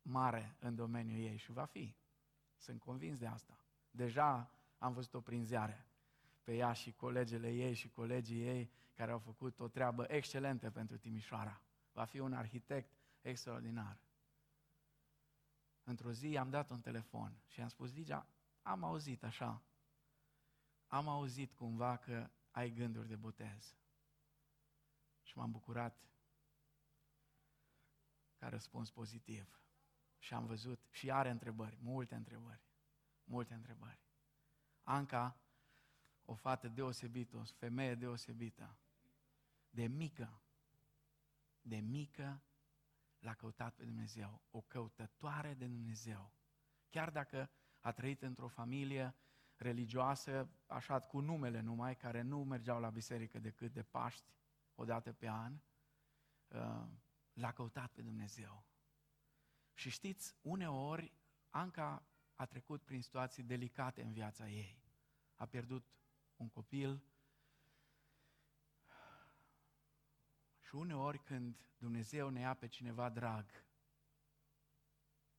mare 0.01 0.55
în 0.59 0.75
domeniul 0.75 1.19
ei 1.19 1.37
și 1.37 1.51
va 1.51 1.65
fi. 1.65 1.95
Sunt 2.57 2.79
convins 2.79 3.19
de 3.19 3.25
asta. 3.25 3.65
Deja 3.91 4.51
am 4.77 4.93
văzut-o 4.93 5.21
prin 5.21 5.43
ziare 5.43 5.85
pe 6.43 6.55
ea 6.55 6.73
și 6.73 6.91
colegele 6.91 7.51
ei 7.51 7.73
și 7.73 7.89
colegii 7.89 8.41
ei 8.47 8.71
care 8.93 9.11
au 9.11 9.19
făcut 9.19 9.59
o 9.59 9.67
treabă 9.67 10.05
excelentă 10.07 10.71
pentru 10.71 10.97
Timișoara. 10.97 11.61
Va 11.91 12.05
fi 12.05 12.19
un 12.19 12.33
arhitect 12.33 12.91
extraordinar. 13.21 13.97
Într-o 15.83 16.11
zi 16.11 16.37
am 16.37 16.49
dat 16.49 16.69
un 16.69 16.81
telefon 16.81 17.41
și 17.47 17.61
am 17.61 17.67
spus, 17.67 17.93
Ligia, 17.93 18.27
am 18.61 18.83
auzit 18.83 19.23
așa, 19.23 19.63
am 20.87 21.07
auzit 21.07 21.53
cumva 21.53 21.97
că 21.97 22.29
ai 22.51 22.71
gânduri 22.71 23.07
de 23.07 23.15
botez. 23.15 23.75
Și 25.23 25.37
m-am 25.37 25.51
bucurat 25.51 26.11
ca 28.35 28.49
răspuns 28.49 28.91
pozitiv. 28.91 29.61
Și 30.17 30.33
am 30.33 30.45
văzut, 30.45 30.87
și 30.89 31.11
are 31.11 31.29
întrebări, 31.29 31.77
multe 31.81 32.15
întrebări, 32.15 32.61
multe 33.23 33.53
întrebări. 33.53 33.99
Anca, 34.83 35.41
o 36.25 36.35
fată 36.35 36.67
deosebită, 36.67 37.37
o 37.37 37.43
femeie 37.43 37.95
deosebită, 37.95 38.77
de 39.69 39.87
mică, 39.87 40.41
de 41.61 41.77
mică 41.77 42.41
l-a 43.21 43.33
căutat 43.33 43.75
pe 43.75 43.83
Dumnezeu, 43.83 44.41
o 44.51 44.61
căutătoare 44.61 45.53
de 45.53 45.65
Dumnezeu. 45.65 46.33
Chiar 46.89 47.09
dacă 47.09 47.49
a 47.79 47.91
trăit 47.91 48.21
într-o 48.21 48.47
familie 48.47 49.15
religioasă, 49.55 50.49
așa 50.65 50.99
cu 50.99 51.19
numele 51.19 51.59
numai, 51.59 51.95
care 51.95 52.21
nu 52.21 52.43
mergeau 52.43 52.79
la 52.79 52.89
biserică 52.89 53.39
decât 53.39 53.73
de 53.73 53.83
Paști, 53.83 54.33
o 54.75 54.85
dată 54.85 55.13
pe 55.13 55.29
an, 55.29 55.59
uh, 56.47 56.87
l-a 57.33 57.51
căutat 57.51 57.91
pe 57.91 58.01
Dumnezeu. 58.01 58.65
Și 59.73 59.89
știți, 59.89 60.35
uneori 60.41 61.13
Anca 61.49 62.05
a 62.35 62.45
trecut 62.45 62.83
prin 62.83 63.01
situații 63.01 63.43
delicate 63.43 64.01
în 64.01 64.11
viața 64.11 64.49
ei. 64.49 64.83
A 65.35 65.45
pierdut 65.45 65.85
un 66.35 66.49
copil 66.49 67.03
și 70.71 70.77
uneori 70.77 71.23
când 71.23 71.69
Dumnezeu 71.77 72.29
ne 72.29 72.39
ia 72.39 72.53
pe 72.53 72.67
cineva 72.67 73.09
drag, 73.09 73.65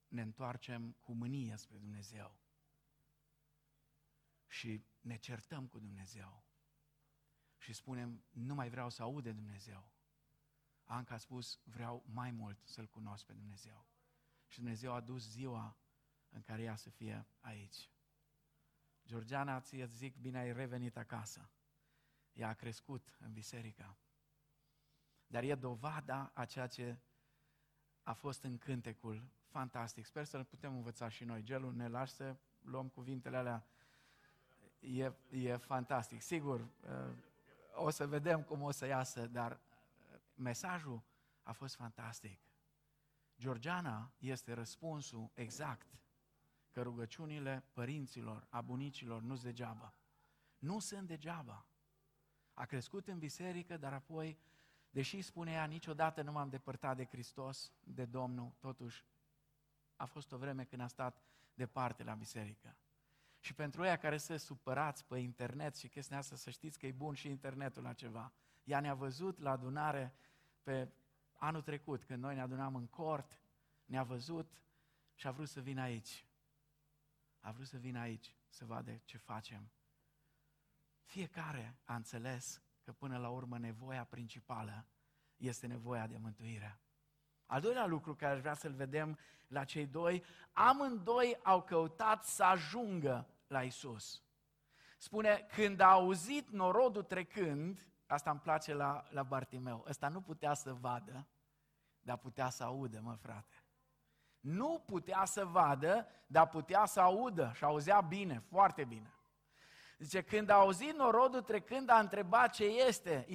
ne 0.08 0.22
întoarcem 0.22 0.92
cu 0.92 1.12
mânie 1.12 1.56
spre 1.56 1.76
Dumnezeu 1.76 2.38
și 4.46 4.84
ne 5.00 5.16
certăm 5.16 5.66
cu 5.66 5.78
Dumnezeu 5.78 6.44
și 7.58 7.72
spunem, 7.72 8.24
nu 8.30 8.54
mai 8.54 8.68
vreau 8.68 8.90
să 8.90 9.02
aud 9.02 9.22
de 9.22 9.32
Dumnezeu. 9.32 9.90
Anca 10.84 11.14
a 11.14 11.18
spus, 11.18 11.60
vreau 11.64 12.04
mai 12.06 12.30
mult 12.30 12.60
să-L 12.64 12.86
cunosc 12.86 13.24
pe 13.26 13.32
Dumnezeu. 13.32 13.86
Și 14.46 14.58
Dumnezeu 14.58 14.92
a 14.92 15.00
dus 15.00 15.28
ziua 15.28 15.76
în 16.28 16.42
care 16.42 16.62
ea 16.62 16.76
să 16.76 16.90
fie 16.90 17.26
aici. 17.40 17.90
Georgiana, 19.06 19.60
ți 19.60 19.84
zic, 19.84 20.16
bine 20.16 20.38
ai 20.38 20.52
revenit 20.52 20.96
acasă. 20.96 21.50
Ea 22.32 22.48
a 22.48 22.54
crescut 22.54 23.16
în 23.18 23.32
biserică. 23.32 23.96
Dar 25.32 25.42
e 25.42 25.54
dovada 25.54 26.30
a 26.34 26.44
ceea 26.44 26.66
ce 26.66 26.98
a 28.02 28.12
fost 28.12 28.42
în 28.42 28.58
cântecul 28.58 29.22
fantastic. 29.46 30.04
Sper 30.04 30.24
să-l 30.24 30.44
putem 30.44 30.74
învăța 30.74 31.08
și 31.08 31.24
noi. 31.24 31.42
Gelul, 31.42 31.74
ne 31.74 31.88
lași 31.88 32.12
să 32.12 32.36
luăm 32.62 32.88
cuvintele 32.88 33.36
alea. 33.36 33.66
E, 34.80 35.12
e 35.30 35.56
fantastic. 35.56 36.20
Sigur, 36.20 36.60
uh, 36.60 37.14
o 37.74 37.90
să 37.90 38.06
vedem 38.06 38.42
cum 38.42 38.62
o 38.62 38.70
să 38.70 38.86
iasă, 38.86 39.26
dar 39.26 39.52
uh, 39.52 40.20
mesajul 40.34 41.02
a 41.42 41.52
fost 41.52 41.74
fantastic. 41.74 42.40
Georgiana 43.38 44.12
este 44.18 44.52
răspunsul 44.52 45.30
exact 45.34 45.86
că 46.70 46.82
rugăciunile 46.82 47.64
părinților, 47.72 48.46
a 48.48 48.60
bunicilor 48.60 49.22
nu 49.22 49.34
sunt 49.34 49.44
degeaba. 49.44 49.94
Nu 50.58 50.78
sunt 50.78 51.06
degeaba. 51.06 51.66
A 52.54 52.64
crescut 52.64 53.08
în 53.08 53.18
biserică, 53.18 53.76
dar 53.76 53.92
apoi, 53.92 54.38
deși 54.92 55.20
spune 55.20 55.52
ea, 55.52 55.64
niciodată 55.64 56.22
nu 56.22 56.32
m-am 56.32 56.48
depărtat 56.48 56.96
de 56.96 57.04
Hristos, 57.04 57.72
de 57.80 58.04
Domnul, 58.04 58.52
totuși 58.58 59.04
a 59.96 60.04
fost 60.04 60.32
o 60.32 60.36
vreme 60.36 60.64
când 60.64 60.82
a 60.82 60.86
stat 60.86 61.22
departe 61.54 62.04
la 62.04 62.14
biserică. 62.14 62.76
Și 63.40 63.54
pentru 63.54 63.84
ea 63.84 63.98
care 63.98 64.16
se 64.16 64.36
supărați 64.36 65.04
pe 65.04 65.18
internet 65.18 65.76
și 65.76 65.88
chestia 65.88 66.18
asta, 66.18 66.36
să 66.36 66.50
știți 66.50 66.78
că 66.78 66.86
e 66.86 66.92
bun 66.92 67.14
și 67.14 67.28
internetul 67.28 67.82
la 67.82 67.92
ceva. 67.92 68.32
Ea 68.64 68.80
ne-a 68.80 68.94
văzut 68.94 69.38
la 69.38 69.50
adunare 69.50 70.14
pe 70.62 70.92
anul 71.32 71.62
trecut, 71.62 72.04
când 72.04 72.22
noi 72.22 72.34
ne 72.34 72.40
adunam 72.40 72.74
în 72.74 72.86
cort, 72.86 73.38
ne-a 73.84 74.02
văzut 74.02 74.52
și 75.14 75.26
a 75.26 75.30
vrut 75.30 75.48
să 75.48 75.60
vină 75.60 75.80
aici. 75.80 76.26
A 77.40 77.50
vrut 77.50 77.66
să 77.66 77.76
vină 77.76 77.98
aici 77.98 78.36
să 78.48 78.64
vadă 78.64 79.00
ce 79.04 79.16
facem. 79.16 79.70
Fiecare 81.02 81.76
a 81.84 81.94
înțeles 81.94 82.62
că 82.82 82.92
până 82.92 83.18
la 83.18 83.28
urmă 83.28 83.58
nevoia 83.58 84.04
principală 84.04 84.86
este 85.36 85.66
nevoia 85.66 86.06
de 86.06 86.16
mântuire. 86.16 86.80
Al 87.46 87.60
doilea 87.60 87.86
lucru 87.86 88.14
care 88.14 88.34
aș 88.34 88.40
vrea 88.40 88.54
să-l 88.54 88.72
vedem 88.72 89.18
la 89.48 89.64
cei 89.64 89.86
doi, 89.86 90.24
amândoi 90.52 91.38
au 91.42 91.62
căutat 91.62 92.24
să 92.24 92.44
ajungă 92.44 93.28
la 93.46 93.62
Isus. 93.62 94.22
Spune, 94.98 95.46
când 95.54 95.80
a 95.80 95.90
auzit 95.90 96.50
norodul 96.50 97.02
trecând, 97.02 97.86
asta 98.06 98.30
îmi 98.30 98.40
place 98.40 98.74
la, 98.74 99.04
la 99.10 99.22
Bartimeu, 99.22 99.84
ăsta 99.88 100.08
nu 100.08 100.20
putea 100.20 100.54
să 100.54 100.72
vadă, 100.72 101.26
dar 102.00 102.16
putea 102.16 102.50
să 102.50 102.64
audă, 102.64 103.00
mă 103.00 103.14
frate. 103.14 103.64
Nu 104.40 104.82
putea 104.86 105.24
să 105.24 105.44
vadă, 105.44 106.06
dar 106.26 106.48
putea 106.48 106.84
să 106.84 107.00
audă 107.00 107.52
și 107.54 107.64
auzea 107.64 108.00
bine, 108.00 108.38
foarte 108.38 108.84
bine. 108.84 109.12
Zice, 110.02 110.22
când 110.22 110.48
a 110.48 110.54
auzit 110.54 110.94
norodul 110.94 111.42
trecând, 111.42 111.88
a 111.88 111.98
întrebat 111.98 112.52
ce 112.52 112.64
este. 112.64 113.26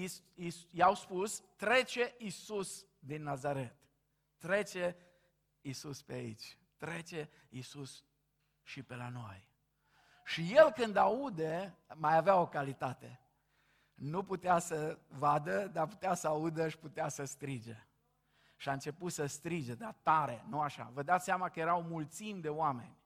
I-au 0.71 0.95
spus, 0.95 1.43
trece 1.55 2.15
Isus 2.17 2.85
din 2.99 3.23
Nazaret. 3.23 3.75
Trece 4.37 4.95
Isus 5.61 6.01
pe 6.01 6.13
aici. 6.13 6.57
Trece 6.77 7.29
Isus 7.49 8.03
și 8.63 8.83
pe 8.83 8.95
la 8.95 9.09
noi. 9.09 9.47
Și 10.25 10.53
el 10.55 10.71
când 10.71 10.95
aude, 10.95 11.77
mai 11.95 12.17
avea 12.17 12.35
o 12.35 12.47
calitate. 12.47 13.21
Nu 13.93 14.23
putea 14.23 14.59
să 14.59 14.99
vadă, 15.07 15.67
dar 15.67 15.87
putea 15.87 16.13
să 16.13 16.27
audă 16.27 16.69
și 16.69 16.77
putea 16.77 17.07
să 17.07 17.23
strige. 17.23 17.87
Și 18.55 18.69
a 18.69 18.71
început 18.71 19.11
să 19.11 19.25
strige, 19.25 19.73
dar 19.73 19.95
tare, 20.03 20.45
nu 20.49 20.59
așa. 20.59 20.91
Vă 20.93 21.03
dați 21.03 21.23
seama 21.23 21.49
că 21.49 21.59
erau 21.59 21.81
mulțimi 21.81 22.41
de 22.41 22.49
oameni. 22.49 22.97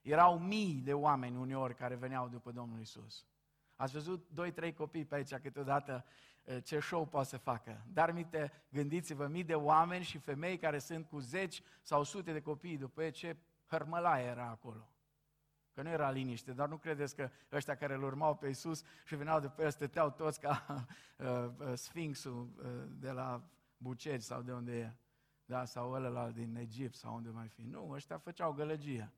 Erau 0.00 0.38
mii 0.38 0.80
de 0.84 0.94
oameni 0.94 1.36
uneori 1.36 1.74
care 1.74 1.94
veneau 1.94 2.28
după 2.28 2.50
Domnul 2.50 2.80
Isus. 2.80 3.26
Ați 3.76 3.92
văzut 3.92 4.28
doi, 4.32 4.52
trei 4.52 4.72
copii 4.72 5.04
pe 5.04 5.14
aici 5.14 5.34
câteodată 5.34 6.04
uh, 6.44 6.56
ce 6.64 6.78
show 6.78 7.06
poate 7.06 7.28
să 7.28 7.36
facă. 7.36 7.84
Dar 7.92 8.12
mite, 8.12 8.52
gândiți-vă, 8.68 9.26
mii 9.26 9.44
de 9.44 9.54
oameni 9.54 10.04
și 10.04 10.18
femei 10.18 10.58
care 10.58 10.78
sunt 10.78 11.06
cu 11.08 11.18
zeci 11.18 11.62
sau 11.82 12.02
sute 12.02 12.32
de 12.32 12.40
copii 12.40 12.78
după 12.78 13.02
ei, 13.02 13.10
ce 13.10 13.36
hărmălaie 13.66 14.26
era 14.26 14.48
acolo. 14.48 14.88
Că 15.72 15.82
nu 15.82 15.88
era 15.88 16.10
liniște, 16.10 16.52
dar 16.52 16.68
nu 16.68 16.76
credeți 16.76 17.16
că 17.16 17.30
ăștia 17.52 17.76
care 17.76 17.94
îl 17.94 18.02
urmau 18.02 18.36
pe 18.36 18.46
Iisus 18.46 18.82
și 19.04 19.16
veneau 19.16 19.40
după 19.40 19.62
el, 19.62 19.70
stăteau 19.70 20.10
toți 20.10 20.40
ca 20.40 20.64
uh, 21.18 21.26
uh, 21.68 21.74
Sfinxul 21.74 22.50
uh, 22.56 22.66
de 22.88 23.10
la 23.10 23.42
Bucegi 23.76 24.24
sau 24.24 24.42
de 24.42 24.52
unde 24.52 24.78
e. 24.78 24.94
Da, 25.44 25.64
sau 25.64 25.90
ălălalt 25.90 26.34
din 26.34 26.56
Egipt 26.56 26.94
sau 26.94 27.14
unde 27.14 27.28
mai 27.28 27.48
fi. 27.48 27.62
Nu, 27.62 27.90
ăștia 27.90 28.18
făceau 28.18 28.52
gălăgie. 28.52 29.12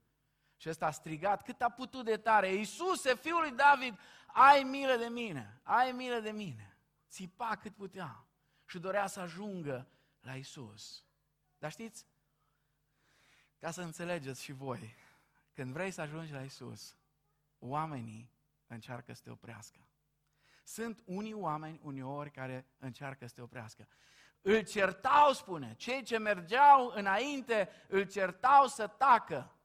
Și 0.63 0.69
ăsta 0.69 0.87
a 0.87 0.91
strigat 0.91 1.43
cât 1.43 1.63
a 1.63 1.71
putut 1.71 2.05
de 2.05 2.17
tare, 2.17 2.53
Iisuse, 2.53 3.17
fiul 3.17 3.41
lui 3.41 3.53
David, 3.53 3.99
ai 4.27 4.63
milă 4.63 4.97
de 4.97 5.07
mine, 5.07 5.61
ai 5.63 5.93
milă 5.93 6.19
de 6.19 6.31
mine. 6.31 6.77
Țipa 7.09 7.57
cât 7.57 7.75
putea 7.75 8.27
și 8.67 8.79
dorea 8.79 9.07
să 9.07 9.21
ajungă 9.21 9.89
la 10.21 10.35
Isus. 10.35 11.05
Dar 11.59 11.71
știți, 11.71 12.07
ca 13.59 13.71
să 13.71 13.83
înțelegeți 13.83 14.43
și 14.43 14.53
voi, 14.53 14.95
când 15.53 15.73
vrei 15.73 15.91
să 15.91 16.01
ajungi 16.01 16.33
la 16.33 16.43
Isus, 16.43 16.97
oamenii 17.59 18.31
încearcă 18.67 19.13
să 19.13 19.21
te 19.23 19.31
oprească. 19.31 19.79
Sunt 20.65 21.03
unii 21.05 21.35
oameni, 21.35 21.81
uneori, 21.83 22.31
care 22.31 22.67
încearcă 22.79 23.27
să 23.27 23.35
te 23.35 23.43
oprească. 23.43 23.89
Îl 24.41 24.65
certau, 24.65 25.33
spune, 25.33 25.75
cei 25.75 26.03
ce 26.03 26.19
mergeau 26.19 26.93
înainte 26.95 27.69
îl 27.89 28.09
certau 28.09 28.67
să 28.67 28.87
tacă. 28.87 29.57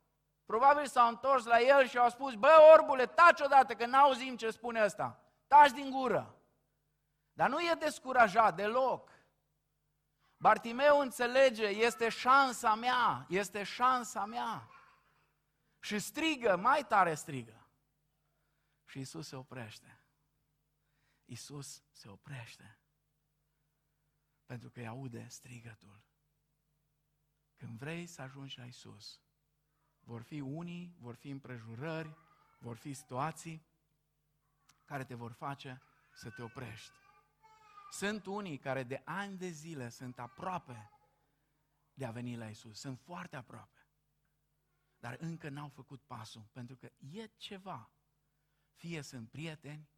Probabil 0.47 0.87
s-au 0.87 1.07
întors 1.07 1.45
la 1.45 1.59
el 1.59 1.87
și 1.87 1.97
au 1.97 2.09
spus, 2.09 2.33
bă, 2.33 2.71
orbule, 2.73 3.05
taci 3.05 3.39
odată, 3.39 3.75
că 3.75 3.85
n-auzim 3.85 4.37
ce 4.37 4.49
spune 4.49 4.83
ăsta. 4.83 5.23
Taci 5.47 5.71
din 5.71 5.89
gură. 5.89 6.35
Dar 7.33 7.49
nu 7.49 7.59
e 7.59 7.73
descurajat 7.79 8.55
deloc. 8.55 9.11
Bartimeu 10.37 10.99
înțelege, 10.99 11.65
este 11.65 12.09
șansa 12.09 12.75
mea, 12.75 13.25
este 13.29 13.63
șansa 13.63 14.25
mea. 14.25 14.69
Și 15.79 15.99
strigă, 15.99 16.55
mai 16.55 16.85
tare 16.85 17.13
strigă. 17.13 17.67
Și 18.85 18.99
Isus 18.99 19.27
se 19.27 19.35
oprește. 19.35 20.01
Isus 21.25 21.83
se 21.91 22.09
oprește. 22.09 22.79
Pentru 24.45 24.69
că 24.69 24.79
îi 24.79 24.87
aude 24.87 25.27
strigătul. 25.27 26.01
Când 27.55 27.77
vrei 27.77 28.07
să 28.07 28.21
ajungi 28.21 28.57
la 28.57 28.65
Isus, 28.65 29.21
vor 30.07 30.21
fi 30.21 30.39
unii, 30.39 30.95
vor 30.99 31.15
fi 31.15 31.29
împrejurări, 31.29 32.15
vor 32.59 32.77
fi 32.77 32.93
situații 32.93 33.65
care 34.85 35.03
te 35.05 35.13
vor 35.13 35.31
face 35.31 35.81
să 36.13 36.29
te 36.29 36.41
oprești. 36.41 36.91
Sunt 37.91 38.25
unii 38.25 38.57
care 38.57 38.83
de 38.83 39.01
ani 39.05 39.37
de 39.37 39.47
zile 39.47 39.89
sunt 39.89 40.19
aproape 40.19 40.91
de 41.93 42.05
a 42.05 42.11
veni 42.11 42.35
la 42.35 42.49
Isus, 42.49 42.79
sunt 42.79 42.99
foarte 42.99 43.35
aproape, 43.35 43.87
dar 44.99 45.17
încă 45.19 45.49
n-au 45.49 45.67
făcut 45.67 46.01
pasul, 46.01 46.47
pentru 46.51 46.75
că 46.75 46.91
e 46.97 47.25
ceva. 47.37 47.91
Fie 48.73 49.01
sunt 49.01 49.29
prieteni, 49.29 49.89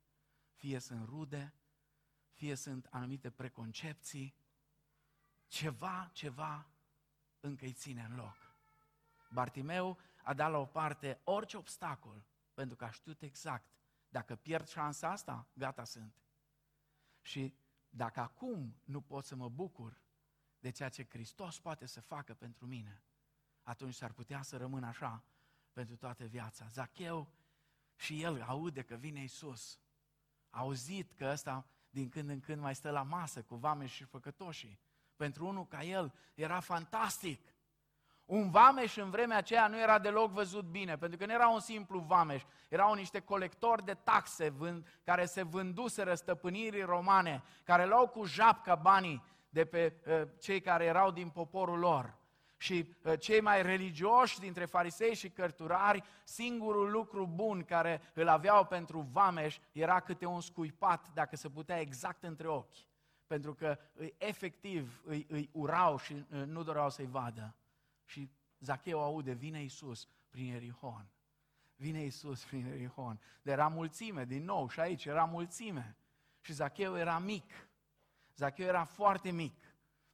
fie 0.53 0.79
sunt 0.79 1.05
rude, 1.05 1.53
fie 2.31 2.55
sunt 2.55 2.85
anumite 2.85 3.29
preconcepții, 3.29 4.35
ceva, 5.47 6.09
ceva 6.13 6.67
încă 7.39 7.65
îi 7.65 7.73
ține 7.73 8.03
în 8.03 8.15
loc. 8.15 8.48
Bartimeu 9.29 9.97
a 10.23 10.33
dat 10.33 10.51
la 10.51 10.57
o 10.57 10.65
parte 10.65 11.21
orice 11.23 11.57
obstacol, 11.57 12.23
pentru 12.53 12.75
că 12.75 12.85
a 12.85 12.91
știut 12.91 13.21
exact, 13.21 13.65
dacă 14.09 14.35
pierd 14.35 14.67
șansa 14.67 15.09
asta, 15.09 15.47
gata 15.53 15.83
sunt. 15.83 16.21
Și 17.21 17.55
dacă 17.89 18.19
acum 18.19 18.75
nu 18.83 19.01
pot 19.01 19.25
să 19.25 19.35
mă 19.35 19.49
bucur 19.49 20.01
de 20.59 20.69
ceea 20.69 20.89
ce 20.89 21.07
Hristos 21.09 21.59
poate 21.59 21.85
să 21.85 22.01
facă 22.01 22.33
pentru 22.33 22.65
mine, 22.65 23.03
atunci 23.63 23.93
s-ar 23.93 24.11
putea 24.11 24.41
să 24.41 24.57
rămân 24.57 24.83
așa 24.83 25.23
pentru 25.71 25.95
toată 25.95 26.25
viața. 26.25 26.67
Zacheu 26.67 27.27
și 27.95 28.21
el 28.21 28.41
aude 28.41 28.81
că 28.81 28.95
vine 28.95 29.23
Isus. 29.23 29.79
A 30.49 30.59
auzit 30.59 31.11
că 31.11 31.25
ăsta 31.25 31.65
din 31.89 32.09
când 32.09 32.29
în 32.29 32.39
când 32.39 32.61
mai 32.61 32.75
stă 32.75 32.89
la 32.89 33.03
masă 33.03 33.43
cu 33.43 33.55
vame 33.55 33.85
și 33.85 34.03
făcătoșii. 34.03 34.79
Pentru 35.15 35.47
unul 35.47 35.67
ca 35.67 35.83
el 35.83 36.13
era 36.33 36.59
fantastic. 36.59 37.41
Un 38.29 38.49
vameș 38.49 38.95
în 38.95 39.09
vremea 39.09 39.37
aceea 39.37 39.67
nu 39.67 39.79
era 39.79 39.99
deloc 39.99 40.31
văzut 40.31 40.65
bine, 40.65 40.97
pentru 40.97 41.17
că 41.17 41.25
nu 41.25 41.31
era 41.31 41.47
un 41.47 41.59
simplu 41.59 41.99
vameș, 41.99 42.43
erau 42.67 42.93
niște 42.93 43.19
colectori 43.19 43.85
de 43.85 43.97
taxe 44.03 44.49
vând, 44.49 44.87
care 45.03 45.25
se 45.25 45.43
vânduseră 45.43 46.13
stăpânirii 46.13 46.81
romane, 46.81 47.43
care 47.63 47.85
luau 47.85 48.07
cu 48.07 48.25
japca 48.25 48.75
banii 48.75 49.23
de 49.49 49.65
pe 49.65 49.93
uh, 50.07 50.21
cei 50.39 50.61
care 50.61 50.85
erau 50.85 51.11
din 51.11 51.29
poporul 51.29 51.79
lor. 51.79 52.17
Și 52.57 52.95
uh, 53.03 53.19
cei 53.19 53.41
mai 53.41 53.61
religioși 53.61 54.39
dintre 54.39 54.65
farisei 54.65 55.15
și 55.15 55.29
cărturari, 55.29 56.03
singurul 56.23 56.91
lucru 56.91 57.29
bun 57.33 57.63
care 57.63 58.01
îl 58.13 58.27
aveau 58.27 58.65
pentru 58.65 59.07
vameș 59.11 59.57
era 59.71 59.99
câte 59.99 60.25
un 60.25 60.41
scuipat, 60.41 61.09
dacă 61.13 61.35
se 61.35 61.49
putea, 61.49 61.79
exact 61.79 62.23
între 62.23 62.47
ochi. 62.47 62.77
Pentru 63.27 63.53
că 63.53 63.77
îi, 63.93 64.13
efectiv 64.17 65.01
îi, 65.05 65.25
îi 65.29 65.49
urau 65.51 65.97
și 65.97 66.13
uh, 66.13 66.43
nu 66.45 66.63
doreau 66.63 66.89
să-i 66.89 67.09
vadă. 67.11 67.53
Și 68.09 68.31
Zacheu 68.59 69.01
aude, 69.01 69.33
vine 69.33 69.63
Isus 69.63 70.07
prin 70.29 70.53
Erihon. 70.53 71.09
Vine 71.75 72.03
Isus 72.03 72.43
prin 72.43 72.65
Erihon. 72.65 73.19
De 73.41 73.51
era 73.51 73.67
mulțime, 73.67 74.25
din 74.25 74.43
nou, 74.43 74.69
și 74.69 74.79
aici 74.79 75.05
era 75.05 75.25
mulțime. 75.25 75.97
Și 76.41 76.53
Zacheu 76.53 76.97
era 76.97 77.19
mic. 77.19 77.69
Zacheu 78.35 78.65
era 78.65 78.83
foarte 78.83 79.31
mic. 79.31 79.55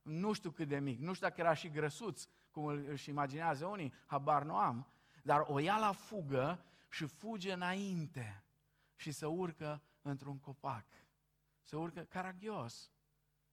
Nu 0.02 0.34
știu 0.34 0.52
cât 0.52 0.68
de 0.68 0.80
mic, 0.80 1.00
nu 1.00 1.14
știu 1.14 1.28
dacă 1.28 1.42
era 1.42 1.54
și 1.54 1.70
grăsuț, 1.70 2.28
cum 2.52 2.66
își 2.66 3.10
imaginează 3.10 3.66
unii, 3.66 3.94
habar 4.06 4.44
nu 4.44 4.56
am, 4.56 4.88
dar 5.24 5.46
o 5.48 5.60
ia 5.60 5.78
la 5.78 5.92
fugă 5.92 6.66
și 6.90 7.06
fuge 7.06 7.54
înainte 7.54 8.44
și 8.96 9.12
se 9.12 9.26
urcă 9.26 9.82
într-un 10.02 10.40
copac. 10.40 10.86
Se 11.62 11.76
urcă 11.76 12.02
caragios, 12.02 12.92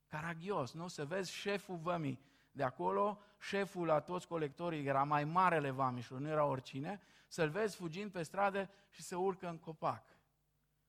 caragios, 0.07 0.73
nu? 0.73 0.89
Să 0.89 1.05
vezi 1.05 1.33
șeful 1.33 1.77
vămii 1.77 2.21
de 2.53 2.63
acolo, 2.63 3.19
șeful 3.39 3.87
la 3.87 4.01
toți 4.01 4.27
colectorii, 4.27 4.87
era 4.87 5.05
mai 5.05 5.25
marele 5.25 5.71
vamișul, 5.71 6.21
nu 6.21 6.29
era 6.29 6.45
oricine, 6.45 7.01
să-l 7.29 7.49
vezi 7.49 7.77
fugind 7.77 8.11
pe 8.11 8.23
stradă 8.23 8.71
și 8.91 9.03
se 9.03 9.15
urcă 9.15 9.49
în 9.49 9.59
copac. 9.59 10.05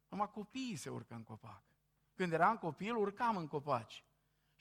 Numai 0.08 0.32
copiii 0.32 0.76
se 0.76 0.90
urcă 0.90 1.14
în 1.14 1.24
copac. 1.24 1.64
Când 2.14 2.34
eram 2.34 2.58
copil, 2.58 2.96
urcam 2.96 3.38
în 3.38 3.48
copaci. 3.48 4.04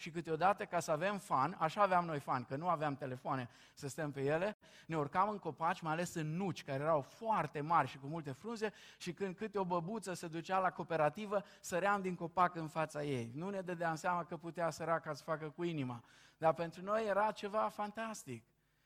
Și 0.03 0.11
câteodată, 0.11 0.65
ca 0.65 0.81
să 0.81 0.91
avem 0.91 1.19
fan, 1.19 1.57
așa 1.59 1.83
aveam 1.83 2.05
noi 2.05 2.19
fan, 2.19 2.45
că 2.45 2.57
nu 2.57 2.69
aveam 2.69 2.95
telefoane 2.95 3.49
să 3.75 3.89
stăm 3.89 4.11
pe 4.11 4.21
ele, 4.21 4.57
ne 4.87 4.97
urcam 4.97 5.29
în 5.29 5.39
copaci, 5.39 5.81
mai 5.81 5.93
ales 5.93 6.15
în 6.15 6.37
nuci, 6.37 6.65
care 6.65 6.83
erau 6.83 7.01
foarte 7.01 7.61
mari 7.61 7.89
și 7.89 7.99
cu 7.99 8.07
multe 8.07 8.33
frunze, 8.33 8.73
și 8.99 9.13
când 9.13 9.37
câte 9.37 9.59
o 9.59 9.65
băbuță 9.65 10.13
se 10.13 10.27
ducea 10.27 10.59
la 10.59 10.71
cooperativă, 10.71 11.45
săream 11.61 12.01
din 12.01 12.15
copac 12.15 12.55
în 12.55 12.69
fața 12.69 13.03
ei. 13.05 13.31
Nu 13.35 13.51
ne 13.51 13.61
dădeam 13.61 13.95
seama 13.95 14.25
că 14.25 14.37
putea 14.37 14.71
săraca 14.71 15.15
să 15.15 15.23
facă 15.23 15.53
cu 15.57 15.63
inima, 15.63 16.05
dar 16.37 16.55
pentru 16.55 16.83
noi 16.83 17.07
era 17.07 17.31
ceva 17.31 17.69
fantastic. 17.69 18.45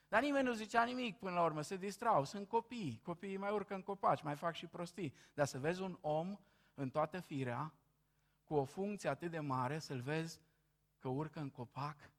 Dar 0.09 0.23
nimeni 0.23 0.47
nu 0.47 0.53
zicea 0.53 0.85
nimic 0.85 1.19
până 1.19 1.35
la 1.35 1.43
urmă, 1.43 1.63
se 1.63 1.77
distrau, 1.77 2.25
sunt 2.25 2.49
copii, 2.49 3.01
copiii 3.05 3.37
mai 3.37 3.53
urcă 3.53 3.75
în 3.75 3.83
copaci, 3.83 4.23
mai 4.23 4.35
fac 4.35 4.55
și 4.55 4.67
prostii. 4.67 5.15
Dar 5.35 5.47
să 5.47 5.59
vezi 5.59 5.83
un 5.83 5.99
om 6.01 6.39
în 6.75 6.91
toată 6.91 7.21
firea, 7.21 7.73
cu 8.45 8.55
o 8.55 8.65
funcție 8.65 9.09
atât 9.09 9.31
de 9.31 9.41
mare, 9.41 9.79
să-l 9.79 10.01
vezi 10.01 10.41
că 10.99 11.09
urcă 11.09 11.41
în 11.41 11.51
copac, 11.51 12.11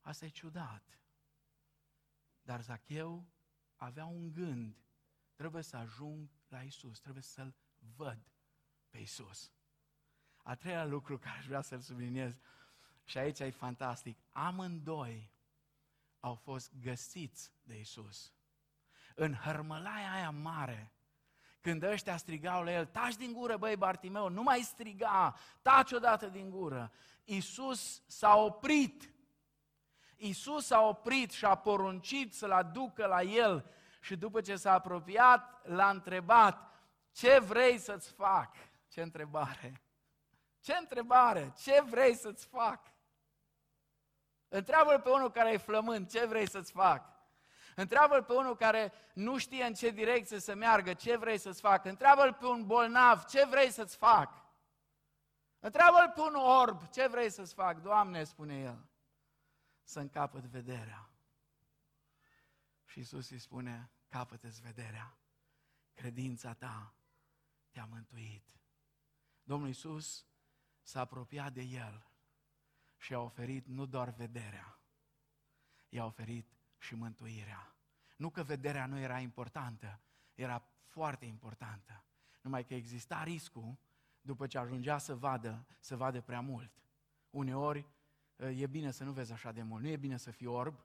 asta 0.00 0.24
e 0.24 0.28
ciudat. 0.28 0.98
Dar 2.42 2.60
Zacheu 2.60 3.26
avea 3.76 4.04
un 4.04 4.32
gând, 4.32 4.76
trebuie 5.34 5.62
să 5.62 5.76
ajung 5.76 6.30
la 6.48 6.62
Isus, 6.62 7.00
trebuie 7.00 7.22
să-L 7.22 7.54
văd 7.96 8.32
pe 8.88 8.98
Isus. 8.98 9.52
A 10.36 10.54
treia 10.54 10.84
lucru 10.84 11.18
care 11.24 11.38
aș 11.38 11.46
vrea 11.46 11.60
să-l 11.60 11.80
subliniez, 11.80 12.38
și 13.04 13.18
aici 13.18 13.38
e 13.38 13.50
fantastic, 13.50 14.18
amândoi 14.32 15.32
au 16.20 16.34
fost 16.34 16.74
găsiți 16.74 17.52
de 17.62 17.78
Isus. 17.78 18.32
În 19.14 19.34
hărmălaia 19.34 20.12
aia 20.12 20.30
mare, 20.30 20.92
când 21.60 21.82
ăștia 21.82 22.16
strigau 22.16 22.62
la 22.62 22.72
el, 22.72 22.86
taci 22.86 23.16
din 23.16 23.32
gură, 23.32 23.56
băi 23.56 23.76
Bartimeu, 23.76 24.28
nu 24.28 24.42
mai 24.42 24.60
striga, 24.60 25.34
taci 25.62 25.92
odată 25.92 26.26
din 26.26 26.50
gură. 26.50 26.92
Iisus 27.24 28.02
s-a 28.06 28.36
oprit. 28.36 29.12
Iisus 30.16 30.66
s-a 30.66 30.80
oprit 30.80 31.30
și 31.30 31.44
a 31.44 31.54
poruncit 31.54 32.34
să-l 32.34 32.52
aducă 32.52 33.06
la 33.06 33.22
el 33.22 33.70
și 34.00 34.16
după 34.16 34.40
ce 34.40 34.56
s-a 34.56 34.72
apropiat, 34.72 35.66
l-a 35.66 35.90
întrebat, 35.90 36.68
ce 37.12 37.38
vrei 37.38 37.78
să-ți 37.78 38.12
fac? 38.12 38.54
Ce 38.88 39.02
întrebare! 39.02 39.82
Ce 40.60 40.76
întrebare! 40.76 41.52
Ce 41.62 41.82
vrei 41.88 42.14
să-ți 42.14 42.46
fac? 42.46 42.92
Întreabă-l 44.48 45.00
pe 45.00 45.10
unul 45.10 45.30
care 45.30 45.52
e 45.52 45.56
flământ, 45.56 46.10
ce 46.10 46.26
vrei 46.26 46.48
să-ți 46.48 46.72
fac? 46.72 47.17
Întreabă-l 47.78 48.24
pe 48.24 48.32
unul 48.32 48.56
care 48.56 48.92
nu 49.14 49.38
știe 49.38 49.64
în 49.64 49.74
ce 49.74 49.90
direcție 49.90 50.40
să 50.40 50.54
meargă, 50.54 50.94
ce 50.94 51.16
vrei 51.16 51.38
să-ți 51.38 51.60
fac? 51.60 51.84
Întreabă-l 51.84 52.34
pe 52.34 52.46
un 52.46 52.66
bolnav, 52.66 53.24
ce 53.24 53.44
vrei 53.44 53.70
să-ți 53.70 53.96
fac? 53.96 54.44
Întreabă-l 55.58 56.12
pe 56.14 56.20
un 56.20 56.34
orb, 56.34 56.88
ce 56.88 57.06
vrei 57.06 57.30
să-ți 57.30 57.54
fac? 57.54 57.82
Doamne, 57.82 58.24
spune 58.24 58.60
el, 58.60 58.88
să-mi 59.82 60.10
capăt 60.10 60.44
vederea. 60.44 61.10
Și 62.84 62.98
Iisus 62.98 63.30
îi 63.30 63.38
spune, 63.38 63.90
capătă-ți 64.08 64.60
vederea. 64.60 65.16
Credința 65.94 66.54
ta 66.54 66.94
te-a 67.70 67.88
mântuit. 67.90 68.60
Domnul 69.42 69.68
Iisus 69.68 70.26
s-a 70.82 71.00
apropiat 71.00 71.52
de 71.52 71.62
el 71.62 72.06
și 72.96 73.14
a 73.14 73.20
oferit 73.20 73.66
nu 73.66 73.86
doar 73.86 74.10
vederea, 74.10 74.80
i-a 75.88 76.04
oferit 76.04 76.57
și 76.78 76.94
mântuirea. 76.94 77.76
Nu 78.16 78.30
că 78.30 78.42
vederea 78.42 78.86
nu 78.86 78.98
era 78.98 79.18
importantă, 79.18 80.00
era 80.34 80.62
foarte 80.84 81.24
importantă. 81.24 82.04
Numai 82.40 82.64
că 82.64 82.74
exista 82.74 83.22
riscul, 83.22 83.76
după 84.20 84.46
ce 84.46 84.58
ajungea 84.58 84.98
să 84.98 85.14
vadă, 85.14 85.66
să 85.80 85.96
vadă 85.96 86.20
prea 86.20 86.40
mult. 86.40 86.70
Uneori 87.30 87.86
e 88.36 88.66
bine 88.66 88.90
să 88.90 89.04
nu 89.04 89.12
vezi 89.12 89.32
așa 89.32 89.52
de 89.52 89.62
mult. 89.62 89.82
Nu 89.82 89.88
e 89.88 89.96
bine 89.96 90.16
să 90.16 90.30
fii 90.30 90.46
orb, 90.46 90.84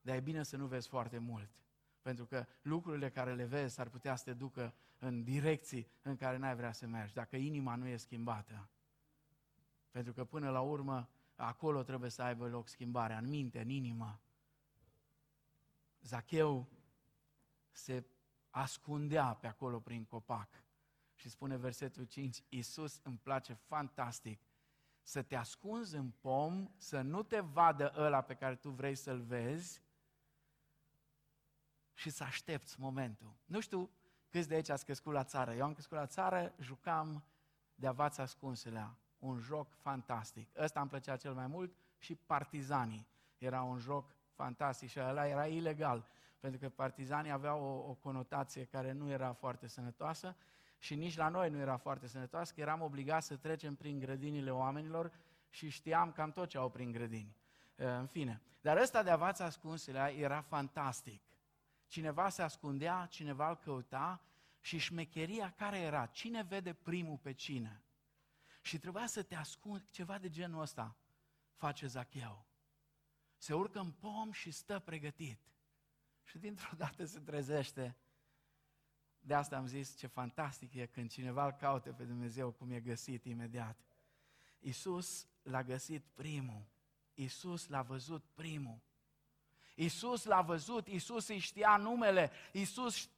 dar 0.00 0.16
e 0.16 0.20
bine 0.20 0.42
să 0.42 0.56
nu 0.56 0.66
vezi 0.66 0.88
foarte 0.88 1.18
mult. 1.18 1.50
Pentru 2.02 2.26
că 2.26 2.46
lucrurile 2.62 3.10
care 3.10 3.34
le 3.34 3.44
vezi 3.44 3.80
ar 3.80 3.88
putea 3.88 4.16
să 4.16 4.24
te 4.24 4.32
ducă 4.32 4.74
în 4.98 5.22
direcții 5.22 5.88
în 6.02 6.16
care 6.16 6.36
n-ai 6.36 6.54
vrea 6.54 6.72
să 6.72 6.86
mergi, 6.86 7.14
dacă 7.14 7.36
inima 7.36 7.74
nu 7.74 7.86
e 7.86 7.96
schimbată. 7.96 8.68
Pentru 9.90 10.12
că 10.12 10.24
până 10.24 10.50
la 10.50 10.60
urmă, 10.60 11.08
acolo 11.36 11.82
trebuie 11.82 12.10
să 12.10 12.22
aibă 12.22 12.48
loc 12.48 12.68
schimbarea, 12.68 13.18
în 13.18 13.28
minte, 13.28 13.60
în 13.60 13.68
inimă. 13.68 14.20
Zacheu 16.04 16.68
se 17.70 18.04
ascundea 18.50 19.34
pe 19.34 19.46
acolo 19.46 19.80
prin 19.80 20.04
copac. 20.04 20.48
Și 21.14 21.28
spune 21.28 21.56
versetul 21.56 22.04
5, 22.04 22.44
Iisus 22.48 23.00
îmi 23.02 23.18
place 23.18 23.52
fantastic 23.52 24.40
să 25.02 25.22
te 25.22 25.36
ascunzi 25.36 25.96
în 25.96 26.10
pom, 26.10 26.68
să 26.76 27.00
nu 27.00 27.22
te 27.22 27.40
vadă 27.40 27.92
ăla 27.96 28.20
pe 28.20 28.34
care 28.34 28.56
tu 28.56 28.70
vrei 28.70 28.94
să-l 28.94 29.20
vezi 29.20 29.82
și 31.94 32.10
să 32.10 32.24
aștepți 32.24 32.80
momentul. 32.80 33.34
Nu 33.44 33.60
știu 33.60 33.90
câți 34.28 34.48
de 34.48 34.54
aici 34.54 34.68
ați 34.68 34.84
crescut 34.84 35.12
la 35.12 35.24
țară. 35.24 35.54
Eu 35.54 35.64
am 35.64 35.72
crescut 35.72 35.96
la 35.96 36.06
țară, 36.06 36.54
jucam 36.60 37.24
de 37.74 37.86
avați 37.86 38.20
ascunselea. 38.20 38.98
Un 39.18 39.38
joc 39.38 39.74
fantastic. 39.74 40.48
Ăsta 40.56 40.80
îmi 40.80 40.88
plăcea 40.88 41.16
cel 41.16 41.34
mai 41.34 41.46
mult 41.46 41.76
și 41.98 42.14
Partizanii. 42.14 43.06
Era 43.38 43.62
un 43.62 43.78
joc 43.78 44.14
fantastic 44.34 44.88
și 44.88 45.00
ăla 45.00 45.26
era 45.26 45.46
ilegal, 45.46 46.06
pentru 46.40 46.60
că 46.60 46.68
partizanii 46.68 47.30
aveau 47.30 47.62
o, 47.62 47.90
o 47.90 47.94
conotație 47.94 48.64
care 48.64 48.92
nu 48.92 49.10
era 49.10 49.32
foarte 49.32 49.66
sănătoasă 49.66 50.36
și 50.78 50.94
nici 50.94 51.16
la 51.16 51.28
noi 51.28 51.50
nu 51.50 51.58
era 51.58 51.76
foarte 51.76 52.06
sănătoasă, 52.06 52.52
că 52.54 52.60
eram 52.60 52.80
obligați 52.80 53.26
să 53.26 53.36
trecem 53.36 53.74
prin 53.74 53.98
grădinile 53.98 54.50
oamenilor 54.50 55.12
și 55.50 55.68
știam 55.68 56.12
cam 56.12 56.32
tot 56.32 56.48
ce 56.48 56.58
au 56.58 56.70
prin 56.70 56.92
grădini. 56.92 57.36
În 57.74 58.06
fine. 58.06 58.42
Dar 58.60 58.76
ăsta 58.76 59.02
de 59.02 59.10
avați 59.10 59.42
ascunselea 59.42 60.12
era 60.12 60.40
fantastic. 60.40 61.22
Cineva 61.86 62.28
se 62.28 62.42
ascundea, 62.42 63.06
cineva 63.10 63.48
îl 63.48 63.56
căuta 63.56 64.20
și 64.60 64.78
șmecheria 64.78 65.54
care 65.56 65.78
era? 65.78 66.06
Cine 66.06 66.42
vede 66.42 66.72
primul 66.72 67.16
pe 67.16 67.32
cine? 67.32 67.82
Și 68.60 68.78
trebuia 68.78 69.06
să 69.06 69.22
te 69.22 69.34
ascunzi, 69.34 69.90
ceva 69.90 70.18
de 70.18 70.28
genul 70.30 70.60
ăsta 70.60 70.96
face 71.54 71.86
Zacheu. 71.86 72.44
Se 73.44 73.54
urcă 73.54 73.78
în 73.78 73.90
pom 73.90 74.32
și 74.32 74.50
stă 74.50 74.78
pregătit. 74.78 75.40
Și 76.22 76.38
dintr-o 76.38 76.76
dată 76.84 77.04
se 77.04 77.20
trezește. 77.20 77.96
De 79.20 79.34
asta 79.34 79.56
am 79.56 79.66
zis 79.66 79.96
ce 79.96 80.06
fantastic 80.06 80.74
e 80.74 80.86
când 80.86 81.10
cineva 81.10 81.44
îl 81.44 81.52
caute 81.52 81.92
pe 81.92 82.04
Dumnezeu 82.04 82.50
cum 82.50 82.70
e 82.70 82.80
găsit 82.80 83.24
imediat. 83.24 83.78
Isus 84.58 85.26
l-a 85.42 85.62
găsit 85.62 86.04
primul. 86.04 86.66
Isus 87.14 87.66
l-a 87.66 87.82
văzut 87.82 88.24
primul. 88.34 88.80
Isus 89.74 90.24
l-a 90.24 90.42
văzut, 90.42 90.86
Isus 90.86 91.28
îi 91.28 91.38
știa 91.38 91.76
numele, 91.76 92.30
Isus, 92.52 93.10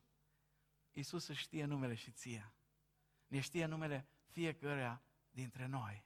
Isus 0.92 1.26
își 1.26 1.42
știe 1.42 1.64
numele 1.64 1.94
și 1.94 2.10
ție. 2.10 2.52
Ne 3.26 3.40
știe 3.40 3.66
numele 3.66 4.08
fiecăruia 4.26 5.02
dintre 5.30 5.66
noi. 5.66 6.05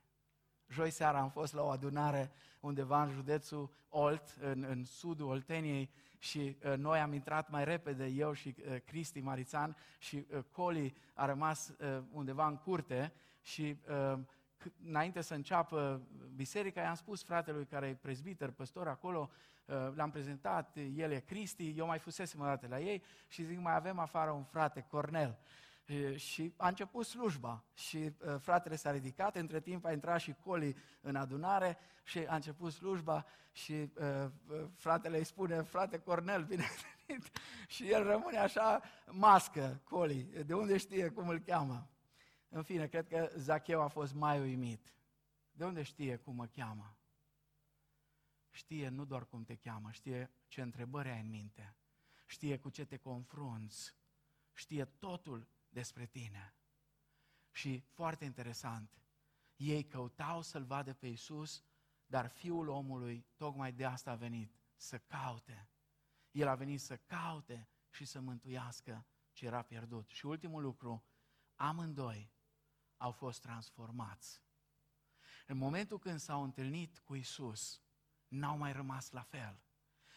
Joi 0.71 0.91
seara 0.91 1.19
am 1.19 1.31
fost 1.31 1.55
la 1.55 1.63
o 1.63 1.69
adunare 1.69 2.31
undeva 2.61 3.03
în 3.03 3.11
județul 3.11 3.71
Olt, 3.89 4.37
în, 4.41 4.67
în 4.69 4.85
sudul 4.85 5.29
Olteniei, 5.29 5.91
și 6.19 6.57
uh, 6.65 6.77
noi 6.77 6.99
am 6.99 7.13
intrat 7.13 7.51
mai 7.51 7.65
repede, 7.65 8.07
eu 8.07 8.33
și 8.33 8.55
uh, 8.59 8.77
Cristi 8.85 9.21
Marițan, 9.21 9.77
și 9.99 10.27
uh, 10.31 10.39
Coli 10.53 10.95
a 11.15 11.27
rămas 11.27 11.69
uh, 11.69 12.03
undeva 12.13 12.47
în 12.47 12.57
curte 12.57 13.13
și 13.43 13.77
uh, 14.13 14.19
înainte 14.87 15.21
să 15.21 15.35
înceapă 15.35 16.01
biserica, 16.35 16.81
i-am 16.81 16.95
spus 16.95 17.23
fratelui 17.23 17.67
care 17.67 17.87
e 17.87 17.95
prezbiter, 17.95 18.51
păstor 18.51 18.89
acolo, 18.89 19.31
uh, 19.65 19.75
l-am 19.95 20.11
prezentat, 20.11 20.77
el 20.97 21.11
e 21.11 21.21
Cristi, 21.21 21.75
eu 21.77 21.87
mai 21.87 21.99
fusesem 21.99 22.41
o 22.41 22.45
dată 22.45 22.67
la 22.69 22.81
ei 22.81 23.03
și 23.29 23.45
zic, 23.45 23.59
mai 23.59 23.75
avem 23.75 23.99
afară 23.99 24.31
un 24.31 24.45
frate, 24.45 24.87
Cornel. 24.89 25.39
Și 26.17 26.53
a 26.57 26.69
început 26.69 27.07
slujba 27.07 27.65
și 27.75 28.13
fratele 28.39 28.77
s-a 28.77 28.91
ridicat, 28.91 29.37
între 29.37 29.61
timp 29.61 29.85
a 29.85 29.93
intrat 29.93 30.21
și 30.21 30.35
Coli 30.45 30.77
în 31.01 31.17
adunare 31.17 31.79
și 32.03 32.19
a 32.19 32.35
început 32.35 32.73
slujba 32.73 33.27
și 33.53 33.93
fratele 34.75 35.19
îi 35.19 35.25
spune, 35.25 35.63
frate 35.63 35.99
Cornel, 35.99 36.45
bine 36.45 36.65
venit. 37.07 37.31
Și 37.75 37.91
el 37.91 38.05
rămâne 38.05 38.39
așa, 38.39 38.83
mască, 39.11 39.81
Coli, 39.85 40.23
de 40.23 40.55
unde 40.55 40.77
știe 40.77 41.09
cum 41.09 41.29
îl 41.29 41.39
cheamă. 41.39 41.91
În 42.49 42.63
fine, 42.63 42.87
cred 42.87 43.09
că 43.09 43.31
Zacheu 43.37 43.81
a 43.81 43.87
fost 43.87 44.15
mai 44.15 44.41
uimit. 44.41 44.95
De 45.51 45.65
unde 45.65 45.83
știe 45.83 46.17
cum 46.17 46.35
mă 46.35 46.47
cheamă? 46.47 46.97
Știe 48.51 48.89
nu 48.89 49.05
doar 49.05 49.27
cum 49.27 49.43
te 49.45 49.55
cheamă, 49.55 49.91
știe 49.91 50.31
ce 50.49 50.61
întrebări 50.61 51.09
ai 51.09 51.21
în 51.21 51.31
minte, 51.31 51.75
știe 52.27 52.59
cu 52.59 52.69
ce 52.69 52.85
te 52.85 52.97
confrunți, 52.97 53.95
știe 54.53 54.85
totul 54.85 55.49
despre 55.71 56.07
tine. 56.07 56.55
Și 57.51 57.81
foarte 57.81 58.25
interesant, 58.25 59.03
ei 59.57 59.85
căutau 59.85 60.43
să-L 60.43 60.65
vadă 60.65 60.95
pe 60.95 61.07
Iisus, 61.07 61.65
dar 62.07 62.29
Fiul 62.29 62.69
omului 62.69 63.27
tocmai 63.37 63.73
de 63.73 63.85
asta 63.85 64.11
a 64.11 64.15
venit, 64.15 64.61
să 64.77 64.99
caute. 64.99 65.71
El 66.31 66.49
a 66.49 66.55
venit 66.55 66.81
să 66.81 66.97
caute 66.97 67.69
și 67.91 68.05
să 68.05 68.21
mântuiască 68.21 69.07
ce 69.33 69.47
era 69.47 69.63
pierdut. 69.63 70.09
Și 70.09 70.27
ultimul 70.27 70.63
lucru, 70.63 71.05
amândoi 71.55 72.33
au 72.97 73.13
fost 73.13 73.41
transformați. 73.41 74.43
În 75.47 75.57
momentul 75.57 75.99
când 75.99 76.19
s-au 76.19 76.43
întâlnit 76.43 76.99
cu 76.99 77.15
Isus, 77.15 77.83
n-au 78.29 78.57
mai 78.57 78.73
rămas 78.73 79.11
la 79.11 79.23
fel. 79.23 79.63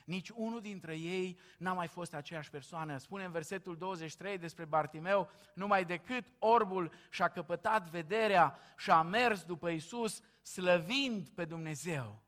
Nici 0.04 0.30
unul 0.30 0.62
dintre 0.62 0.98
ei 0.98 1.40
n-a 1.58 1.74
mai 1.74 1.88
fost 1.88 2.14
aceeași 2.14 2.50
persoană. 2.50 2.98
Spune 2.98 3.24
în 3.24 3.32
versetul 3.32 3.78
23 3.78 4.38
despre 4.38 4.66
Bartimeu, 4.66 5.30
numai 5.54 5.86
decât 5.86 6.26
orbul 6.40 6.92
și-a 7.10 7.28
căpătat 7.28 7.90
vederea 7.90 8.58
și 8.78 8.92
a 8.92 9.02
mers 9.02 9.44
după 9.44 9.70
Isus, 9.70 10.22
slăvind 10.42 11.30
pe 11.30 11.46
Dumnezeu. 11.46 12.22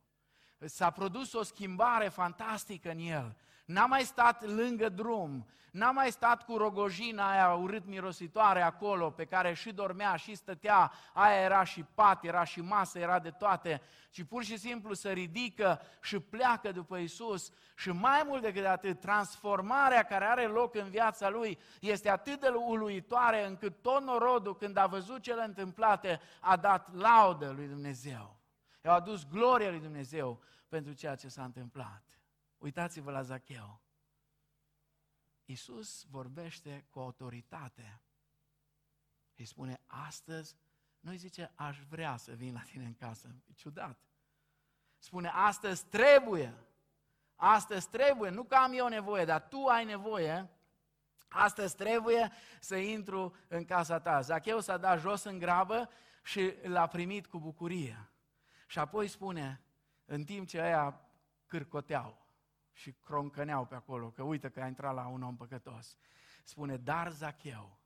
S-a 0.60 0.90
produs 0.90 1.34
o 1.34 1.44
schimbare 1.44 2.08
fantastică 2.08 2.92
în 2.92 3.00
el. 3.00 3.36
N-a 3.66 3.86
mai 3.86 4.04
stat 4.04 4.44
lângă 4.44 4.90
drum, 4.90 5.46
n-a 5.72 5.92
mai 5.92 6.12
stat 6.12 6.46
cu 6.46 6.58
rogojina 6.58 7.32
aia 7.32 7.54
urât 7.54 7.86
mirositoare 7.86 8.62
acolo, 8.62 9.10
pe 9.10 9.26
care 9.26 9.54
și 9.54 9.72
dormea 9.72 10.16
și 10.16 10.36
stătea, 10.36 10.92
aia 11.14 11.42
era 11.42 11.64
și 11.64 11.86
pat, 11.94 12.24
era 12.24 12.44
și 12.44 12.62
masă, 12.62 13.00
era 13.00 13.20
de 13.20 13.30
toate, 13.30 13.82
ci 14.10 14.24
pur 14.24 14.44
și 14.44 14.58
simplu 14.58 14.94
se 14.94 15.12
ridică 15.12 15.82
și 16.02 16.20
pleacă 16.20 16.72
după 16.72 16.98
Isus 16.98 17.52
și 17.76 17.90
mai 17.90 18.24
mult 18.26 18.42
decât 18.42 18.66
atât, 18.66 19.00
transformarea 19.00 20.04
care 20.04 20.26
are 20.26 20.46
loc 20.46 20.76
în 20.76 20.90
viața 20.90 21.30
lui 21.30 21.60
este 21.80 22.10
atât 22.10 22.40
de 22.40 22.48
uluitoare 22.48 23.46
încât 23.46 23.82
tot 23.82 24.04
norodul, 24.04 24.56
când 24.56 24.78
a 24.78 24.88
văzut 24.88 25.22
cele 25.22 25.44
întâmplate, 25.44 26.20
a 26.40 26.56
dat 26.56 26.96
laudă 26.96 27.54
lui 27.56 27.68
Dumnezeu. 27.68 28.40
I-au 28.84 28.96
adus 28.96 29.28
gloria 29.28 29.70
lui 29.70 29.80
Dumnezeu 29.80 30.42
pentru 30.68 30.94
ceea 30.94 31.16
ce 31.16 31.28
s-a 31.28 31.44
întâmplat. 31.44 32.15
Uitați-vă 32.66 33.12
la 33.12 33.22
Zacheu. 33.22 33.82
Iisus 35.46 36.06
vorbește 36.10 36.86
cu 36.90 37.00
autoritate. 37.00 38.02
Îi 39.36 39.46
spune, 39.46 39.82
astăzi, 39.86 40.56
nu 41.00 41.12
îi 41.12 41.18
zice, 41.18 41.52
aș 41.56 41.80
vrea 41.80 42.18
să 42.18 42.32
vin 42.32 42.54
la 42.54 42.62
tine 42.62 42.86
în 42.86 42.94
casă. 42.94 43.28
E 43.48 43.54
ciudat. 43.54 44.00
Spune, 44.98 45.28
astăzi 45.34 45.86
trebuie. 45.86 46.54
Astăzi 47.36 47.90
trebuie, 47.90 48.30
nu 48.30 48.44
că 48.44 48.56
am 48.56 48.74
eu 48.74 48.88
nevoie, 48.88 49.26
dar 49.26 49.48
tu 49.48 49.66
ai 49.66 49.86
nevoie. 49.86 50.50
Astăzi 51.28 51.76
trebuie 51.76 52.32
să 52.60 52.76
intru 52.76 53.36
în 53.48 53.66
casa 53.66 54.00
ta. 54.00 54.22
Zacheu 54.22 54.60
s-a 54.60 54.78
dat 54.78 55.00
jos 55.00 55.24
în 55.24 55.38
grabă 55.38 55.90
și 56.24 56.54
l-a 56.64 56.88
primit 56.88 57.28
cu 57.28 57.40
bucurie. 57.40 58.10
Și 58.68 58.80
apoi 58.80 59.08
spune, 59.08 59.62
în 60.06 60.24
timp 60.24 60.48
ce 60.48 60.60
aia 60.60 61.02
cârcoteau, 61.46 62.25
și 62.76 62.92
croncăneau 62.92 63.66
pe 63.66 63.76
acolo, 63.76 64.10
că 64.10 64.24
uite 64.24 64.50
că 64.50 64.62
a 64.62 64.68
intrat 64.68 64.94
la 64.94 65.08
un 65.08 65.24
om 65.24 65.36
păcătos. 65.36 65.98
Spune, 66.44 66.78
dar 66.78 67.12
Zacheu, 67.12 67.80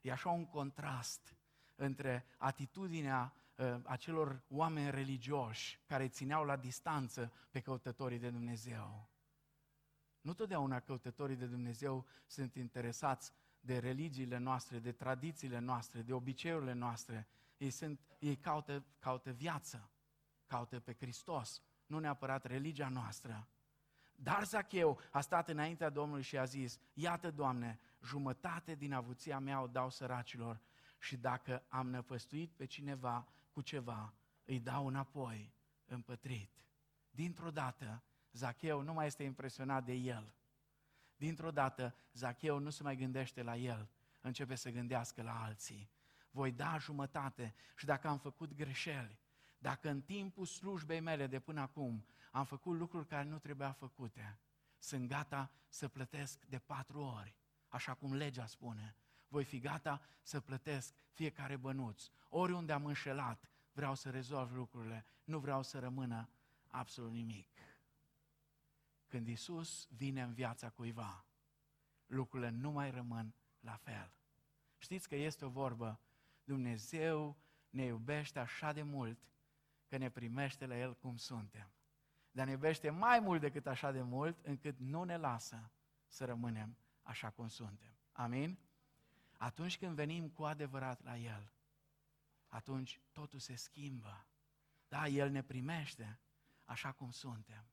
e 0.00 0.12
așa 0.12 0.30
un 0.30 0.46
contrast 0.46 1.36
între 1.74 2.24
atitudinea 2.36 3.32
uh, 3.56 3.76
acelor 3.84 4.42
oameni 4.48 4.90
religioși 4.90 5.80
care 5.86 6.08
țineau 6.08 6.44
la 6.44 6.56
distanță 6.56 7.32
pe 7.50 7.60
căutătorii 7.60 8.18
de 8.18 8.30
Dumnezeu. 8.30 9.10
Nu 10.20 10.34
totdeauna 10.34 10.80
căutătorii 10.80 11.36
de 11.36 11.46
Dumnezeu 11.46 12.06
sunt 12.26 12.54
interesați 12.54 13.32
de 13.60 13.78
religiile 13.78 14.38
noastre, 14.38 14.78
de 14.78 14.92
tradițiile 14.92 15.58
noastre, 15.58 16.02
de 16.02 16.12
obiceiurile 16.12 16.72
noastre. 16.72 17.28
Ei, 17.56 17.70
sunt, 17.70 18.00
ei 18.18 18.36
caută, 18.36 18.84
caută 18.98 19.30
viață, 19.30 19.90
caută 20.46 20.80
pe 20.80 20.94
Hristos, 20.94 21.62
nu 21.86 21.98
neapărat 21.98 22.44
religia 22.44 22.88
noastră. 22.88 23.48
Dar 24.22 24.44
Zacheu 24.44 24.98
a 25.10 25.20
stat 25.20 25.48
înaintea 25.48 25.90
Domnului 25.90 26.22
și 26.22 26.38
a 26.38 26.44
zis, 26.44 26.78
iată, 26.92 27.30
Doamne, 27.30 27.80
jumătate 28.02 28.74
din 28.74 28.92
avuția 28.92 29.38
mea 29.38 29.60
o 29.60 29.66
dau 29.66 29.90
săracilor 29.90 30.60
și 30.98 31.16
dacă 31.16 31.62
am 31.68 31.90
năpăstuit 31.90 32.52
pe 32.52 32.64
cineva 32.64 33.28
cu 33.50 33.60
ceva, 33.60 34.14
îi 34.44 34.60
dau 34.60 34.86
înapoi 34.86 35.54
împătrit. 35.84 36.50
Dintr-o 37.10 37.50
dată, 37.50 38.02
Zacheu 38.32 38.80
nu 38.80 38.92
mai 38.92 39.06
este 39.06 39.22
impresionat 39.22 39.84
de 39.84 39.92
el. 39.92 40.34
Dintr-o 41.16 41.50
dată, 41.50 41.94
Zacheu 42.12 42.58
nu 42.58 42.70
se 42.70 42.82
mai 42.82 42.96
gândește 42.96 43.42
la 43.42 43.56
el, 43.56 43.88
începe 44.20 44.54
să 44.54 44.70
gândească 44.70 45.22
la 45.22 45.42
alții. 45.42 45.90
Voi 46.30 46.52
da 46.52 46.78
jumătate 46.78 47.54
și 47.76 47.84
dacă 47.84 48.08
am 48.08 48.18
făcut 48.18 48.54
greșeli, 48.54 49.18
dacă 49.58 49.88
în 49.88 50.00
timpul 50.00 50.46
slujbei 50.46 51.00
mele 51.00 51.26
de 51.26 51.38
până 51.38 51.60
acum 51.60 52.06
am 52.32 52.44
făcut 52.44 52.76
lucruri 52.78 53.06
care 53.06 53.28
nu 53.28 53.38
trebuia 53.38 53.72
făcute, 53.72 54.38
sunt 54.78 55.08
gata 55.08 55.50
să 55.68 55.88
plătesc 55.88 56.44
de 56.44 56.58
patru 56.58 57.00
ori, 57.00 57.34
așa 57.68 57.94
cum 57.94 58.14
legea 58.14 58.46
spune. 58.46 58.96
Voi 59.28 59.44
fi 59.44 59.58
gata 59.58 60.00
să 60.22 60.40
plătesc 60.40 60.94
fiecare 61.10 61.56
bănuț. 61.56 62.08
Oriunde 62.28 62.72
am 62.72 62.86
înșelat, 62.86 63.48
vreau 63.72 63.94
să 63.94 64.10
rezolv 64.10 64.52
lucrurile, 64.52 65.06
nu 65.24 65.38
vreau 65.38 65.62
să 65.62 65.78
rămână 65.78 66.28
absolut 66.66 67.12
nimic. 67.12 67.48
Când 69.06 69.28
Isus 69.28 69.88
vine 69.90 70.22
în 70.22 70.32
viața 70.32 70.70
cuiva, 70.70 71.24
lucrurile 72.06 72.50
nu 72.50 72.70
mai 72.70 72.90
rămân 72.90 73.34
la 73.60 73.76
fel. 73.76 74.12
Știți 74.78 75.08
că 75.08 75.16
este 75.16 75.44
o 75.44 75.48
vorbă, 75.48 76.00
Dumnezeu 76.44 77.36
ne 77.70 77.84
iubește 77.84 78.38
așa 78.38 78.72
de 78.72 78.82
mult 78.82 79.18
că 79.86 79.96
ne 79.96 80.10
primește 80.10 80.66
la 80.66 80.78
El 80.78 80.94
cum 80.94 81.16
suntem. 81.16 81.72
Dar 82.32 82.46
ne 82.46 82.52
iubește 82.52 82.90
mai 82.90 83.20
mult 83.20 83.40
decât 83.40 83.66
așa 83.66 83.90
de 83.90 84.02
mult, 84.02 84.46
încât 84.46 84.78
nu 84.78 85.04
ne 85.04 85.16
lasă 85.16 85.70
să 86.06 86.24
rămânem 86.24 86.76
așa 87.02 87.30
cum 87.30 87.48
suntem. 87.48 87.96
Amin? 88.12 88.58
Atunci 89.36 89.78
când 89.78 89.94
venim 89.94 90.28
cu 90.28 90.44
adevărat 90.44 91.02
la 91.02 91.16
El, 91.16 91.52
atunci 92.46 93.00
totul 93.12 93.38
se 93.38 93.54
schimbă. 93.54 94.26
Da, 94.88 95.06
El 95.06 95.30
ne 95.30 95.42
primește 95.42 96.20
așa 96.64 96.92
cum 96.92 97.10
suntem 97.10 97.72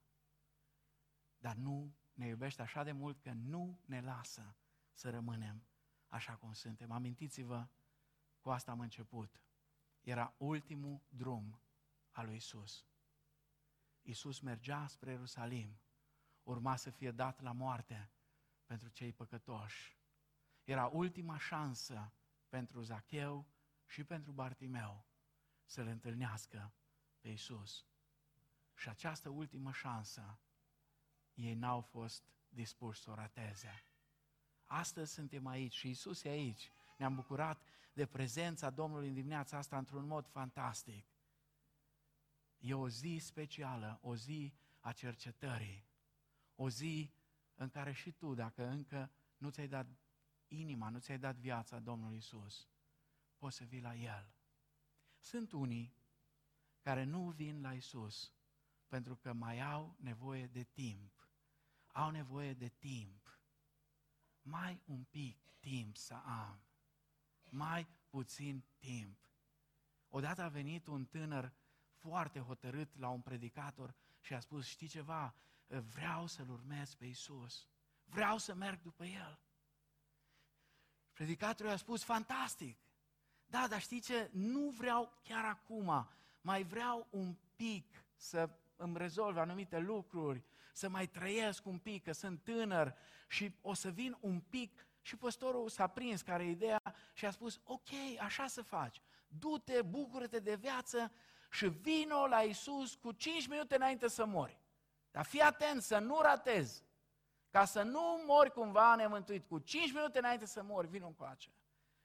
dar 1.39 1.55
nu 1.55 1.95
ne 2.13 2.27
iubește 2.27 2.61
așa 2.61 2.83
de 2.83 2.91
mult 2.91 3.19
că 3.21 3.31
nu 3.31 3.79
ne 3.85 4.01
lasă 4.01 4.55
să 4.93 5.09
rămânem 5.09 5.63
așa 6.07 6.35
cum 6.35 6.53
suntem. 6.53 6.91
Amintiți-vă, 6.91 7.67
cu 8.41 8.49
asta 8.49 8.71
am 8.71 8.79
început. 8.79 9.41
Era 10.01 10.33
ultimul 10.37 11.01
drum 11.09 11.59
al 12.11 12.25
lui 12.25 12.35
Isus. 12.35 12.85
Isus 14.01 14.39
mergea 14.39 14.87
spre 14.87 15.11
Ierusalim, 15.11 15.79
urma 16.43 16.75
să 16.75 16.89
fie 16.89 17.11
dat 17.11 17.41
la 17.41 17.51
moarte 17.51 18.11
pentru 18.65 18.89
cei 18.89 19.13
păcătoși. 19.13 19.97
Era 20.63 20.85
ultima 20.85 21.37
șansă 21.37 22.13
pentru 22.49 22.81
Zacheu 22.81 23.47
și 23.85 24.03
pentru 24.03 24.31
Bartimeu 24.31 25.05
să-L 25.65 25.87
întâlnească 25.87 26.73
pe 27.19 27.29
Isus. 27.29 27.85
Și 28.75 28.89
această 28.89 29.29
ultimă 29.29 29.71
șansă 29.71 30.39
ei 31.33 31.53
n-au 31.53 31.81
fost 31.81 32.23
dispuși 32.49 33.01
să 33.01 33.09
o 33.09 33.13
rateze. 33.13 33.83
Astăzi 34.63 35.13
suntem 35.13 35.47
aici 35.47 35.73
și 35.73 35.89
Isus 35.89 36.23
e 36.23 36.29
aici. 36.29 36.71
Ne-am 36.97 37.15
bucurat 37.15 37.61
de 37.93 38.05
prezența 38.05 38.69
Domnului 38.69 39.07
în 39.07 39.13
dimineața 39.13 39.57
asta 39.57 39.77
într-un 39.77 40.05
mod 40.05 40.27
fantastic. 40.27 41.05
E 42.59 42.73
o 42.73 42.89
zi 42.89 43.17
specială, 43.21 43.99
o 44.01 44.15
zi 44.15 44.53
a 44.79 44.91
cercetării, 44.91 45.87
o 46.55 46.69
zi 46.69 47.13
în 47.55 47.69
care 47.69 47.91
și 47.91 48.11
tu, 48.11 48.33
dacă 48.33 48.67
încă 48.67 49.11
nu 49.37 49.49
ți-ai 49.49 49.67
dat 49.67 49.87
inima, 50.47 50.89
nu 50.89 50.99
ți-ai 50.99 51.19
dat 51.19 51.35
viața 51.35 51.79
Domnului 51.79 52.17
Isus, 52.17 52.69
poți 53.37 53.55
să 53.55 53.63
vii 53.63 53.81
la 53.81 53.95
El. 53.95 54.33
Sunt 55.19 55.51
unii 55.51 55.93
care 56.81 57.03
nu 57.03 57.29
vin 57.29 57.61
la 57.61 57.73
Isus 57.73 58.33
pentru 58.87 59.15
că 59.15 59.33
mai 59.33 59.61
au 59.61 59.95
nevoie 59.99 60.47
de 60.47 60.63
timp 60.63 61.19
au 61.91 62.11
nevoie 62.11 62.53
de 62.53 62.67
timp. 62.67 63.39
Mai 64.41 64.81
un 64.85 65.03
pic 65.03 65.53
timp 65.59 65.95
să 65.95 66.13
am. 66.13 66.61
Mai 67.49 67.87
puțin 68.09 68.63
timp. 68.77 69.17
Odată 70.09 70.41
a 70.41 70.47
venit 70.47 70.87
un 70.87 71.05
tânăr 71.05 71.53
foarte 71.99 72.39
hotărât 72.39 72.99
la 72.99 73.09
un 73.09 73.21
predicator 73.21 73.95
și 74.21 74.33
a 74.33 74.39
spus, 74.39 74.67
știi 74.67 74.87
ceva, 74.87 75.35
vreau 75.67 76.27
să-L 76.27 76.49
urmez 76.49 76.93
pe 76.93 77.05
Isus. 77.05 77.67
Vreau 78.05 78.37
să 78.37 78.53
merg 78.53 78.81
după 78.81 79.05
El. 79.05 79.39
Predicatorul 81.13 81.71
a 81.71 81.75
spus, 81.75 82.03
fantastic. 82.03 82.77
Da, 83.45 83.67
dar 83.69 83.81
știi 83.81 83.99
ce? 83.99 84.29
Nu 84.33 84.69
vreau 84.69 85.19
chiar 85.23 85.45
acum. 85.45 86.09
Mai 86.41 86.63
vreau 86.63 87.07
un 87.09 87.35
pic 87.55 88.05
să 88.15 88.49
îmi 88.75 88.97
rezolv 88.97 89.37
anumite 89.37 89.79
lucruri, 89.79 90.43
să 90.73 90.89
mai 90.89 91.07
trăiesc 91.07 91.65
un 91.65 91.77
pic, 91.77 92.03
că 92.03 92.11
sunt 92.11 92.43
tânăr 92.43 92.95
și 93.27 93.55
o 93.61 93.73
să 93.73 93.89
vin 93.89 94.17
un 94.21 94.39
pic. 94.39 94.87
Și 95.01 95.17
păstorul 95.17 95.69
s-a 95.69 95.87
prins 95.87 96.21
care 96.21 96.45
ideea 96.45 96.81
și 97.13 97.25
a 97.25 97.31
spus, 97.31 97.61
ok, 97.63 97.89
așa 98.19 98.47
să 98.47 98.61
faci. 98.61 99.01
Du-te, 99.27 99.81
bucură-te 99.81 100.39
de 100.39 100.55
viață 100.55 101.11
și 101.49 101.67
vino 101.67 102.27
la 102.27 102.41
Isus 102.41 102.95
cu 102.95 103.11
5 103.11 103.47
minute 103.47 103.75
înainte 103.75 104.07
să 104.07 104.25
mori. 104.25 104.59
Dar 105.11 105.25
fii 105.25 105.41
atent 105.41 105.81
să 105.81 105.99
nu 105.99 106.19
ratezi. 106.21 106.83
Ca 107.49 107.65
să 107.65 107.81
nu 107.81 108.23
mori 108.25 108.51
cumva 108.51 108.95
nemântuit. 108.95 109.47
Cu 109.47 109.59
5 109.59 109.93
minute 109.93 110.17
înainte 110.17 110.45
să 110.45 110.63
mori, 110.63 110.87
vino 110.87 111.07
încoace. 111.07 111.49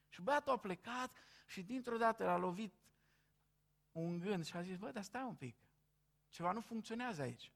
Și 0.08 0.22
băiatul 0.22 0.52
a 0.52 0.58
plecat 0.58 1.12
și 1.46 1.62
dintr-o 1.62 1.96
dată 1.96 2.24
l-a 2.24 2.36
lovit 2.36 2.74
un 3.92 4.18
gând 4.18 4.44
și 4.44 4.56
a 4.56 4.62
zis, 4.62 4.76
bă, 4.76 4.90
dar 4.90 5.02
stai 5.02 5.22
un 5.22 5.34
pic. 5.34 5.56
Ceva 6.28 6.52
nu 6.52 6.60
funcționează 6.60 7.22
aici. 7.22 7.52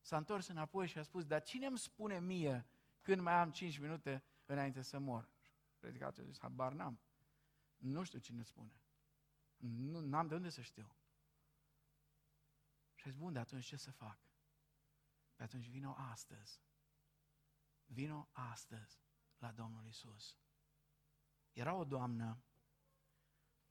S-a 0.00 0.16
întors 0.16 0.46
înapoi 0.46 0.86
și 0.86 0.98
a 0.98 1.02
spus, 1.02 1.24
dar 1.24 1.42
cine 1.42 1.66
îmi 1.66 1.78
spune 1.78 2.20
mie 2.20 2.66
când 3.00 3.20
mai 3.20 3.34
am 3.34 3.50
5 3.50 3.78
minute 3.78 4.24
înainte 4.46 4.82
să 4.82 4.98
mor? 4.98 5.28
Predicatul 5.78 6.22
a 6.22 6.26
zis, 6.26 6.38
habar 6.38 6.72
n-am. 6.72 7.00
Nu 7.76 8.02
știu 8.02 8.18
cine 8.18 8.42
spune. 8.42 8.80
Nu 9.56 10.16
am 10.16 10.26
de 10.26 10.34
unde 10.34 10.48
să 10.48 10.60
știu. 10.60 10.94
Și 13.00 13.06
a 13.06 13.10
zis, 13.10 13.18
bun, 13.18 13.32
de 13.32 13.38
atunci 13.38 13.66
ce 13.66 13.76
să 13.76 13.90
fac? 13.90 14.18
De 15.36 15.42
atunci 15.42 15.68
vino 15.68 15.94
astăzi. 15.96 16.62
Vino 17.86 18.28
astăzi 18.32 19.00
la 19.38 19.52
Domnul 19.52 19.86
Isus. 19.86 20.36
Era 21.52 21.74
o 21.74 21.84
doamnă, 21.84 22.42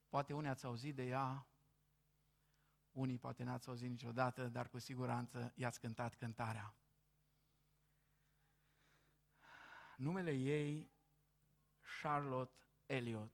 poate 0.08 0.32
unii 0.32 0.48
ați 0.48 0.64
auzit 0.64 0.94
de 0.94 1.06
ea, 1.06 1.46
unii 2.90 3.18
poate 3.18 3.42
n-ați 3.42 3.68
auzit 3.68 3.90
niciodată, 3.90 4.48
dar 4.48 4.68
cu 4.68 4.78
siguranță 4.78 5.52
i-ați 5.56 5.80
cântat 5.80 6.14
cântarea. 6.14 6.74
Numele 9.96 10.32
ei, 10.32 10.92
Charlotte 12.00 12.64
Elliot. 12.86 13.32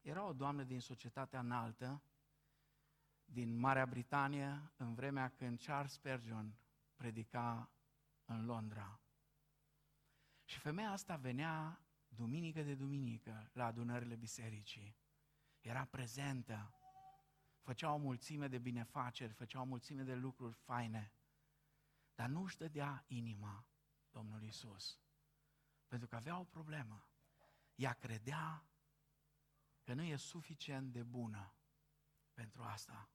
Era 0.00 0.24
o 0.24 0.32
doamnă 0.32 0.64
din 0.64 0.80
societatea 0.80 1.40
înaltă, 1.40 2.02
din 3.34 3.56
Marea 3.56 3.86
Britanie, 3.86 4.72
în 4.76 4.94
vremea 4.94 5.28
când 5.28 5.60
Charles 5.60 5.92
Spurgeon 5.92 6.54
predica 6.96 7.70
în 8.24 8.44
Londra. 8.44 9.00
Și 10.44 10.58
femeia 10.58 10.90
asta 10.90 11.16
venea 11.16 11.84
duminică 12.08 12.62
de 12.62 12.74
duminică 12.74 13.50
la 13.52 13.64
adunările 13.64 14.14
bisericii. 14.14 14.96
Era 15.60 15.84
prezentă, 15.84 16.74
făcea 17.60 17.92
o 17.92 17.96
mulțime 17.96 18.48
de 18.48 18.58
binefaceri, 18.58 19.32
făcea 19.32 19.60
o 19.60 19.64
mulțime 19.64 20.02
de 20.02 20.14
lucruri 20.14 20.54
faine, 20.54 21.12
dar 22.14 22.28
nu 22.28 22.42
își 22.42 22.56
dădea 22.56 23.04
inima 23.06 23.66
Domnul 24.10 24.42
Isus. 24.42 24.98
Pentru 25.88 26.08
că 26.08 26.16
avea 26.16 26.38
o 26.38 26.44
problemă. 26.44 27.08
Ea 27.74 27.92
credea 27.92 28.64
că 29.82 29.94
nu 29.94 30.02
e 30.02 30.16
suficient 30.16 30.92
de 30.92 31.02
bună 31.02 31.54
pentru 32.32 32.62
asta. 32.62 33.08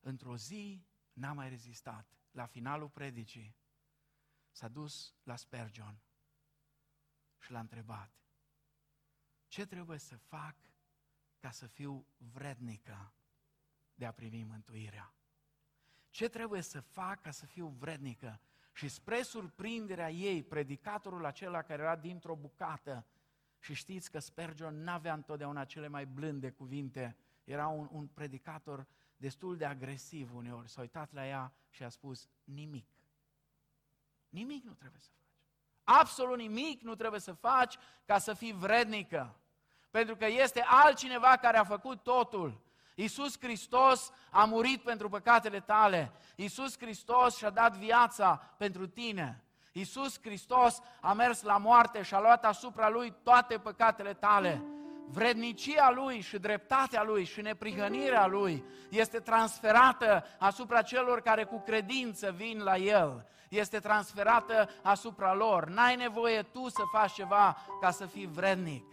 Într-o 0.00 0.36
zi 0.36 0.86
n-a 1.12 1.32
mai 1.32 1.48
rezistat. 1.48 2.18
La 2.30 2.46
finalul 2.46 2.88
predicii 2.88 3.56
s-a 4.50 4.68
dus 4.68 5.14
la 5.22 5.36
Spurgeon 5.36 6.00
și 7.38 7.50
l-a 7.50 7.60
întrebat 7.60 8.20
ce 9.50 9.66
trebuie 9.66 9.98
să 9.98 10.16
fac 10.16 10.56
ca 11.38 11.50
să 11.50 11.66
fiu 11.66 12.06
vrednică 12.16 13.12
de 13.94 14.06
a 14.06 14.12
primi 14.12 14.44
mântuirea? 14.44 15.14
Ce 16.10 16.28
trebuie 16.28 16.60
să 16.60 16.80
fac 16.80 17.20
ca 17.20 17.30
să 17.30 17.46
fiu 17.46 17.66
vrednică? 17.66 18.40
Și 18.72 18.88
spre 18.88 19.22
surprinderea 19.22 20.10
ei, 20.10 20.42
predicatorul 20.42 21.24
acela 21.24 21.62
care 21.62 21.82
era 21.82 21.96
dintr-o 21.96 22.36
bucată, 22.36 23.06
și 23.58 23.74
știți 23.74 24.10
că 24.10 24.18
Spurgeon 24.18 24.82
n-avea 24.82 25.12
întotdeauna 25.12 25.64
cele 25.64 25.88
mai 25.88 26.06
blânde 26.06 26.50
cuvinte, 26.50 27.16
era 27.44 27.68
un, 27.68 27.88
un 27.90 28.06
predicator 28.06 28.86
destul 29.20 29.56
de 29.56 29.64
agresiv 29.64 30.34
uneori, 30.34 30.68
s-a 30.68 30.80
uitat 30.80 31.12
la 31.12 31.26
ea 31.26 31.52
și 31.70 31.82
a 31.82 31.88
spus 31.88 32.28
nimic. 32.44 32.86
Nimic 34.28 34.64
nu 34.64 34.72
trebuie 34.72 35.00
să 35.00 35.10
faci. 35.16 35.98
Absolut 35.98 36.36
nimic 36.36 36.82
nu 36.82 36.94
trebuie 36.94 37.20
să 37.20 37.32
faci 37.32 37.76
ca 38.04 38.18
să 38.18 38.34
fii 38.34 38.52
vrednică. 38.52 39.36
Pentru 39.90 40.16
că 40.16 40.26
este 40.26 40.64
altcineva 40.66 41.36
care 41.36 41.56
a 41.56 41.64
făcut 41.64 42.02
totul. 42.02 42.60
Iisus 42.94 43.38
Hristos 43.40 44.10
a 44.30 44.44
murit 44.44 44.82
pentru 44.82 45.08
păcatele 45.08 45.60
tale. 45.60 46.12
Iisus 46.36 46.78
Hristos 46.78 47.36
și-a 47.36 47.50
dat 47.50 47.76
viața 47.76 48.36
pentru 48.56 48.86
tine. 48.86 49.44
Iisus 49.72 50.20
Hristos 50.20 50.80
a 51.00 51.12
mers 51.12 51.42
la 51.42 51.56
moarte 51.56 52.02
și 52.02 52.14
a 52.14 52.20
luat 52.20 52.44
asupra 52.44 52.88
Lui 52.88 53.14
toate 53.22 53.58
păcatele 53.58 54.14
tale. 54.14 54.62
Vrednicia 55.12 55.90
Lui 55.90 56.20
și 56.20 56.38
dreptatea 56.38 57.02
Lui 57.02 57.24
și 57.24 57.40
neprihănirea 57.40 58.26
Lui 58.26 58.64
este 58.90 59.18
transferată 59.18 60.24
asupra 60.38 60.82
celor 60.82 61.20
care 61.20 61.44
cu 61.44 61.58
credință 61.58 62.30
vin 62.30 62.62
la 62.62 62.76
El. 62.76 63.26
Este 63.48 63.78
transferată 63.78 64.68
asupra 64.82 65.34
lor. 65.34 65.68
N-ai 65.68 65.96
nevoie 65.96 66.42
tu 66.42 66.68
să 66.68 66.82
faci 66.92 67.12
ceva 67.12 67.56
ca 67.80 67.90
să 67.90 68.06
fii 68.06 68.26
vrednic. 68.26 68.84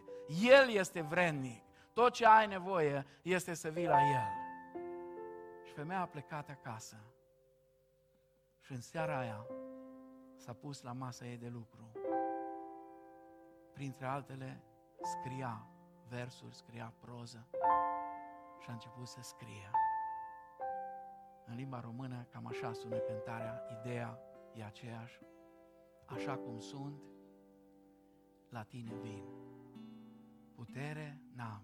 El 0.41 0.69
este 0.69 1.01
vrednic. 1.01 1.63
Tot 1.93 2.13
ce 2.13 2.25
ai 2.25 2.47
nevoie 2.47 3.05
este 3.21 3.53
să 3.53 3.69
vii 3.69 3.87
la 3.87 3.99
El. 3.99 4.27
Și 5.65 5.73
femeia 5.73 6.01
a 6.01 6.05
plecat 6.05 6.49
acasă. 6.49 6.97
Și 8.61 8.71
în 8.71 8.81
seara 8.81 9.19
aia 9.19 9.45
s-a 10.35 10.53
pus 10.53 10.81
la 10.81 10.91
masa 10.91 11.25
ei 11.25 11.37
de 11.37 11.49
lucru. 11.53 11.91
Printre 13.73 14.05
altele, 14.05 14.63
scria 15.01 15.67
versuri, 16.09 16.55
scria 16.55 16.93
proză 16.99 17.47
și 18.59 18.69
a 18.69 18.71
început 18.71 19.07
să 19.07 19.19
scrie. 19.21 19.71
În 21.45 21.55
limba 21.55 21.79
română, 21.79 22.27
cam 22.31 22.45
așa 22.47 22.73
sună 22.73 22.97
cântarea, 22.97 23.61
ideea 23.79 24.19
e 24.53 24.63
aceeași. 24.63 25.19
Așa 26.05 26.35
cum 26.35 26.59
sunt, 26.59 27.01
la 28.49 28.63
tine 28.63 28.93
vin. 29.01 29.23
Putere 30.55 31.21
n-am, 31.35 31.61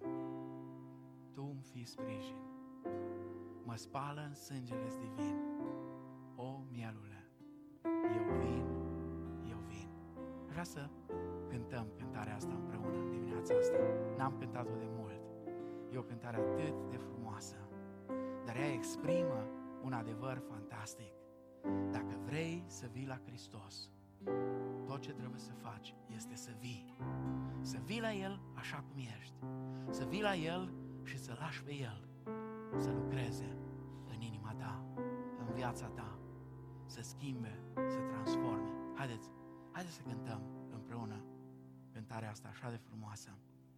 tu 1.34 1.44
îmi 1.44 1.62
fii 1.62 1.86
sprijin. 1.86 2.42
Mă 3.64 3.76
spală 3.76 4.22
în 4.22 4.34
sângele 4.34 4.88
divin. 5.00 5.38
O, 6.36 6.60
mielule, 6.70 7.30
eu 8.16 8.38
vin, 8.40 8.66
eu 9.50 9.58
vin. 9.68 9.90
Vreau 10.48 10.66
să 10.66 10.90
cântăm 11.50 11.88
cântarea 11.98 12.36
asta 12.36 12.54
împreună 12.54 12.83
în 12.83 12.83
dimineața 13.44 13.56
asta. 13.56 14.16
N-am 14.18 14.38
cântat-o 14.40 14.76
de 14.78 14.88
mult. 14.98 15.22
E 15.92 15.98
o 15.98 16.02
cântare 16.02 16.38
atât 16.38 16.90
de 16.90 16.98
frumoasă, 16.98 17.56
dar 18.46 18.56
ea 18.56 18.74
exprimă 18.74 19.48
un 19.84 19.94
adevăr 19.94 20.42
fantastic. 20.50 21.14
Dacă 21.92 22.20
vrei 22.26 22.64
să 22.68 22.90
vii 22.92 23.08
la 23.08 23.20
Hristos, 23.26 23.92
tot 24.86 25.00
ce 25.00 25.12
trebuie 25.12 25.40
să 25.40 25.52
faci 25.54 25.96
este 26.16 26.36
să 26.36 26.52
vii. 26.60 26.96
Să 27.62 27.78
vii 27.86 28.02
la 28.02 28.14
El 28.14 28.42
așa 28.54 28.78
cum 28.78 28.98
ești. 29.20 29.34
Să 29.90 30.06
vii 30.06 30.22
la 30.22 30.36
El 30.36 30.74
și 31.04 31.18
să 31.18 31.36
lași 31.40 31.64
pe 31.64 31.74
El 31.74 32.08
să 32.78 32.92
lucreze 32.92 33.58
în 34.14 34.22
inima 34.22 34.54
ta, 34.58 34.84
în 35.48 35.54
viața 35.54 35.86
ta, 35.86 36.20
să 36.86 37.02
schimbe, 37.02 37.60
să 37.74 38.00
transforme. 38.00 38.72
Haideți, 38.96 39.30
haideți 39.72 39.96
să 39.96 40.02
cântăm 40.02 40.42
împreună 40.74 41.24
cântarea 41.94 42.30
asta 42.30 42.48
așa 42.52 42.70
de 42.70 42.80
frumoasă. 42.88 43.30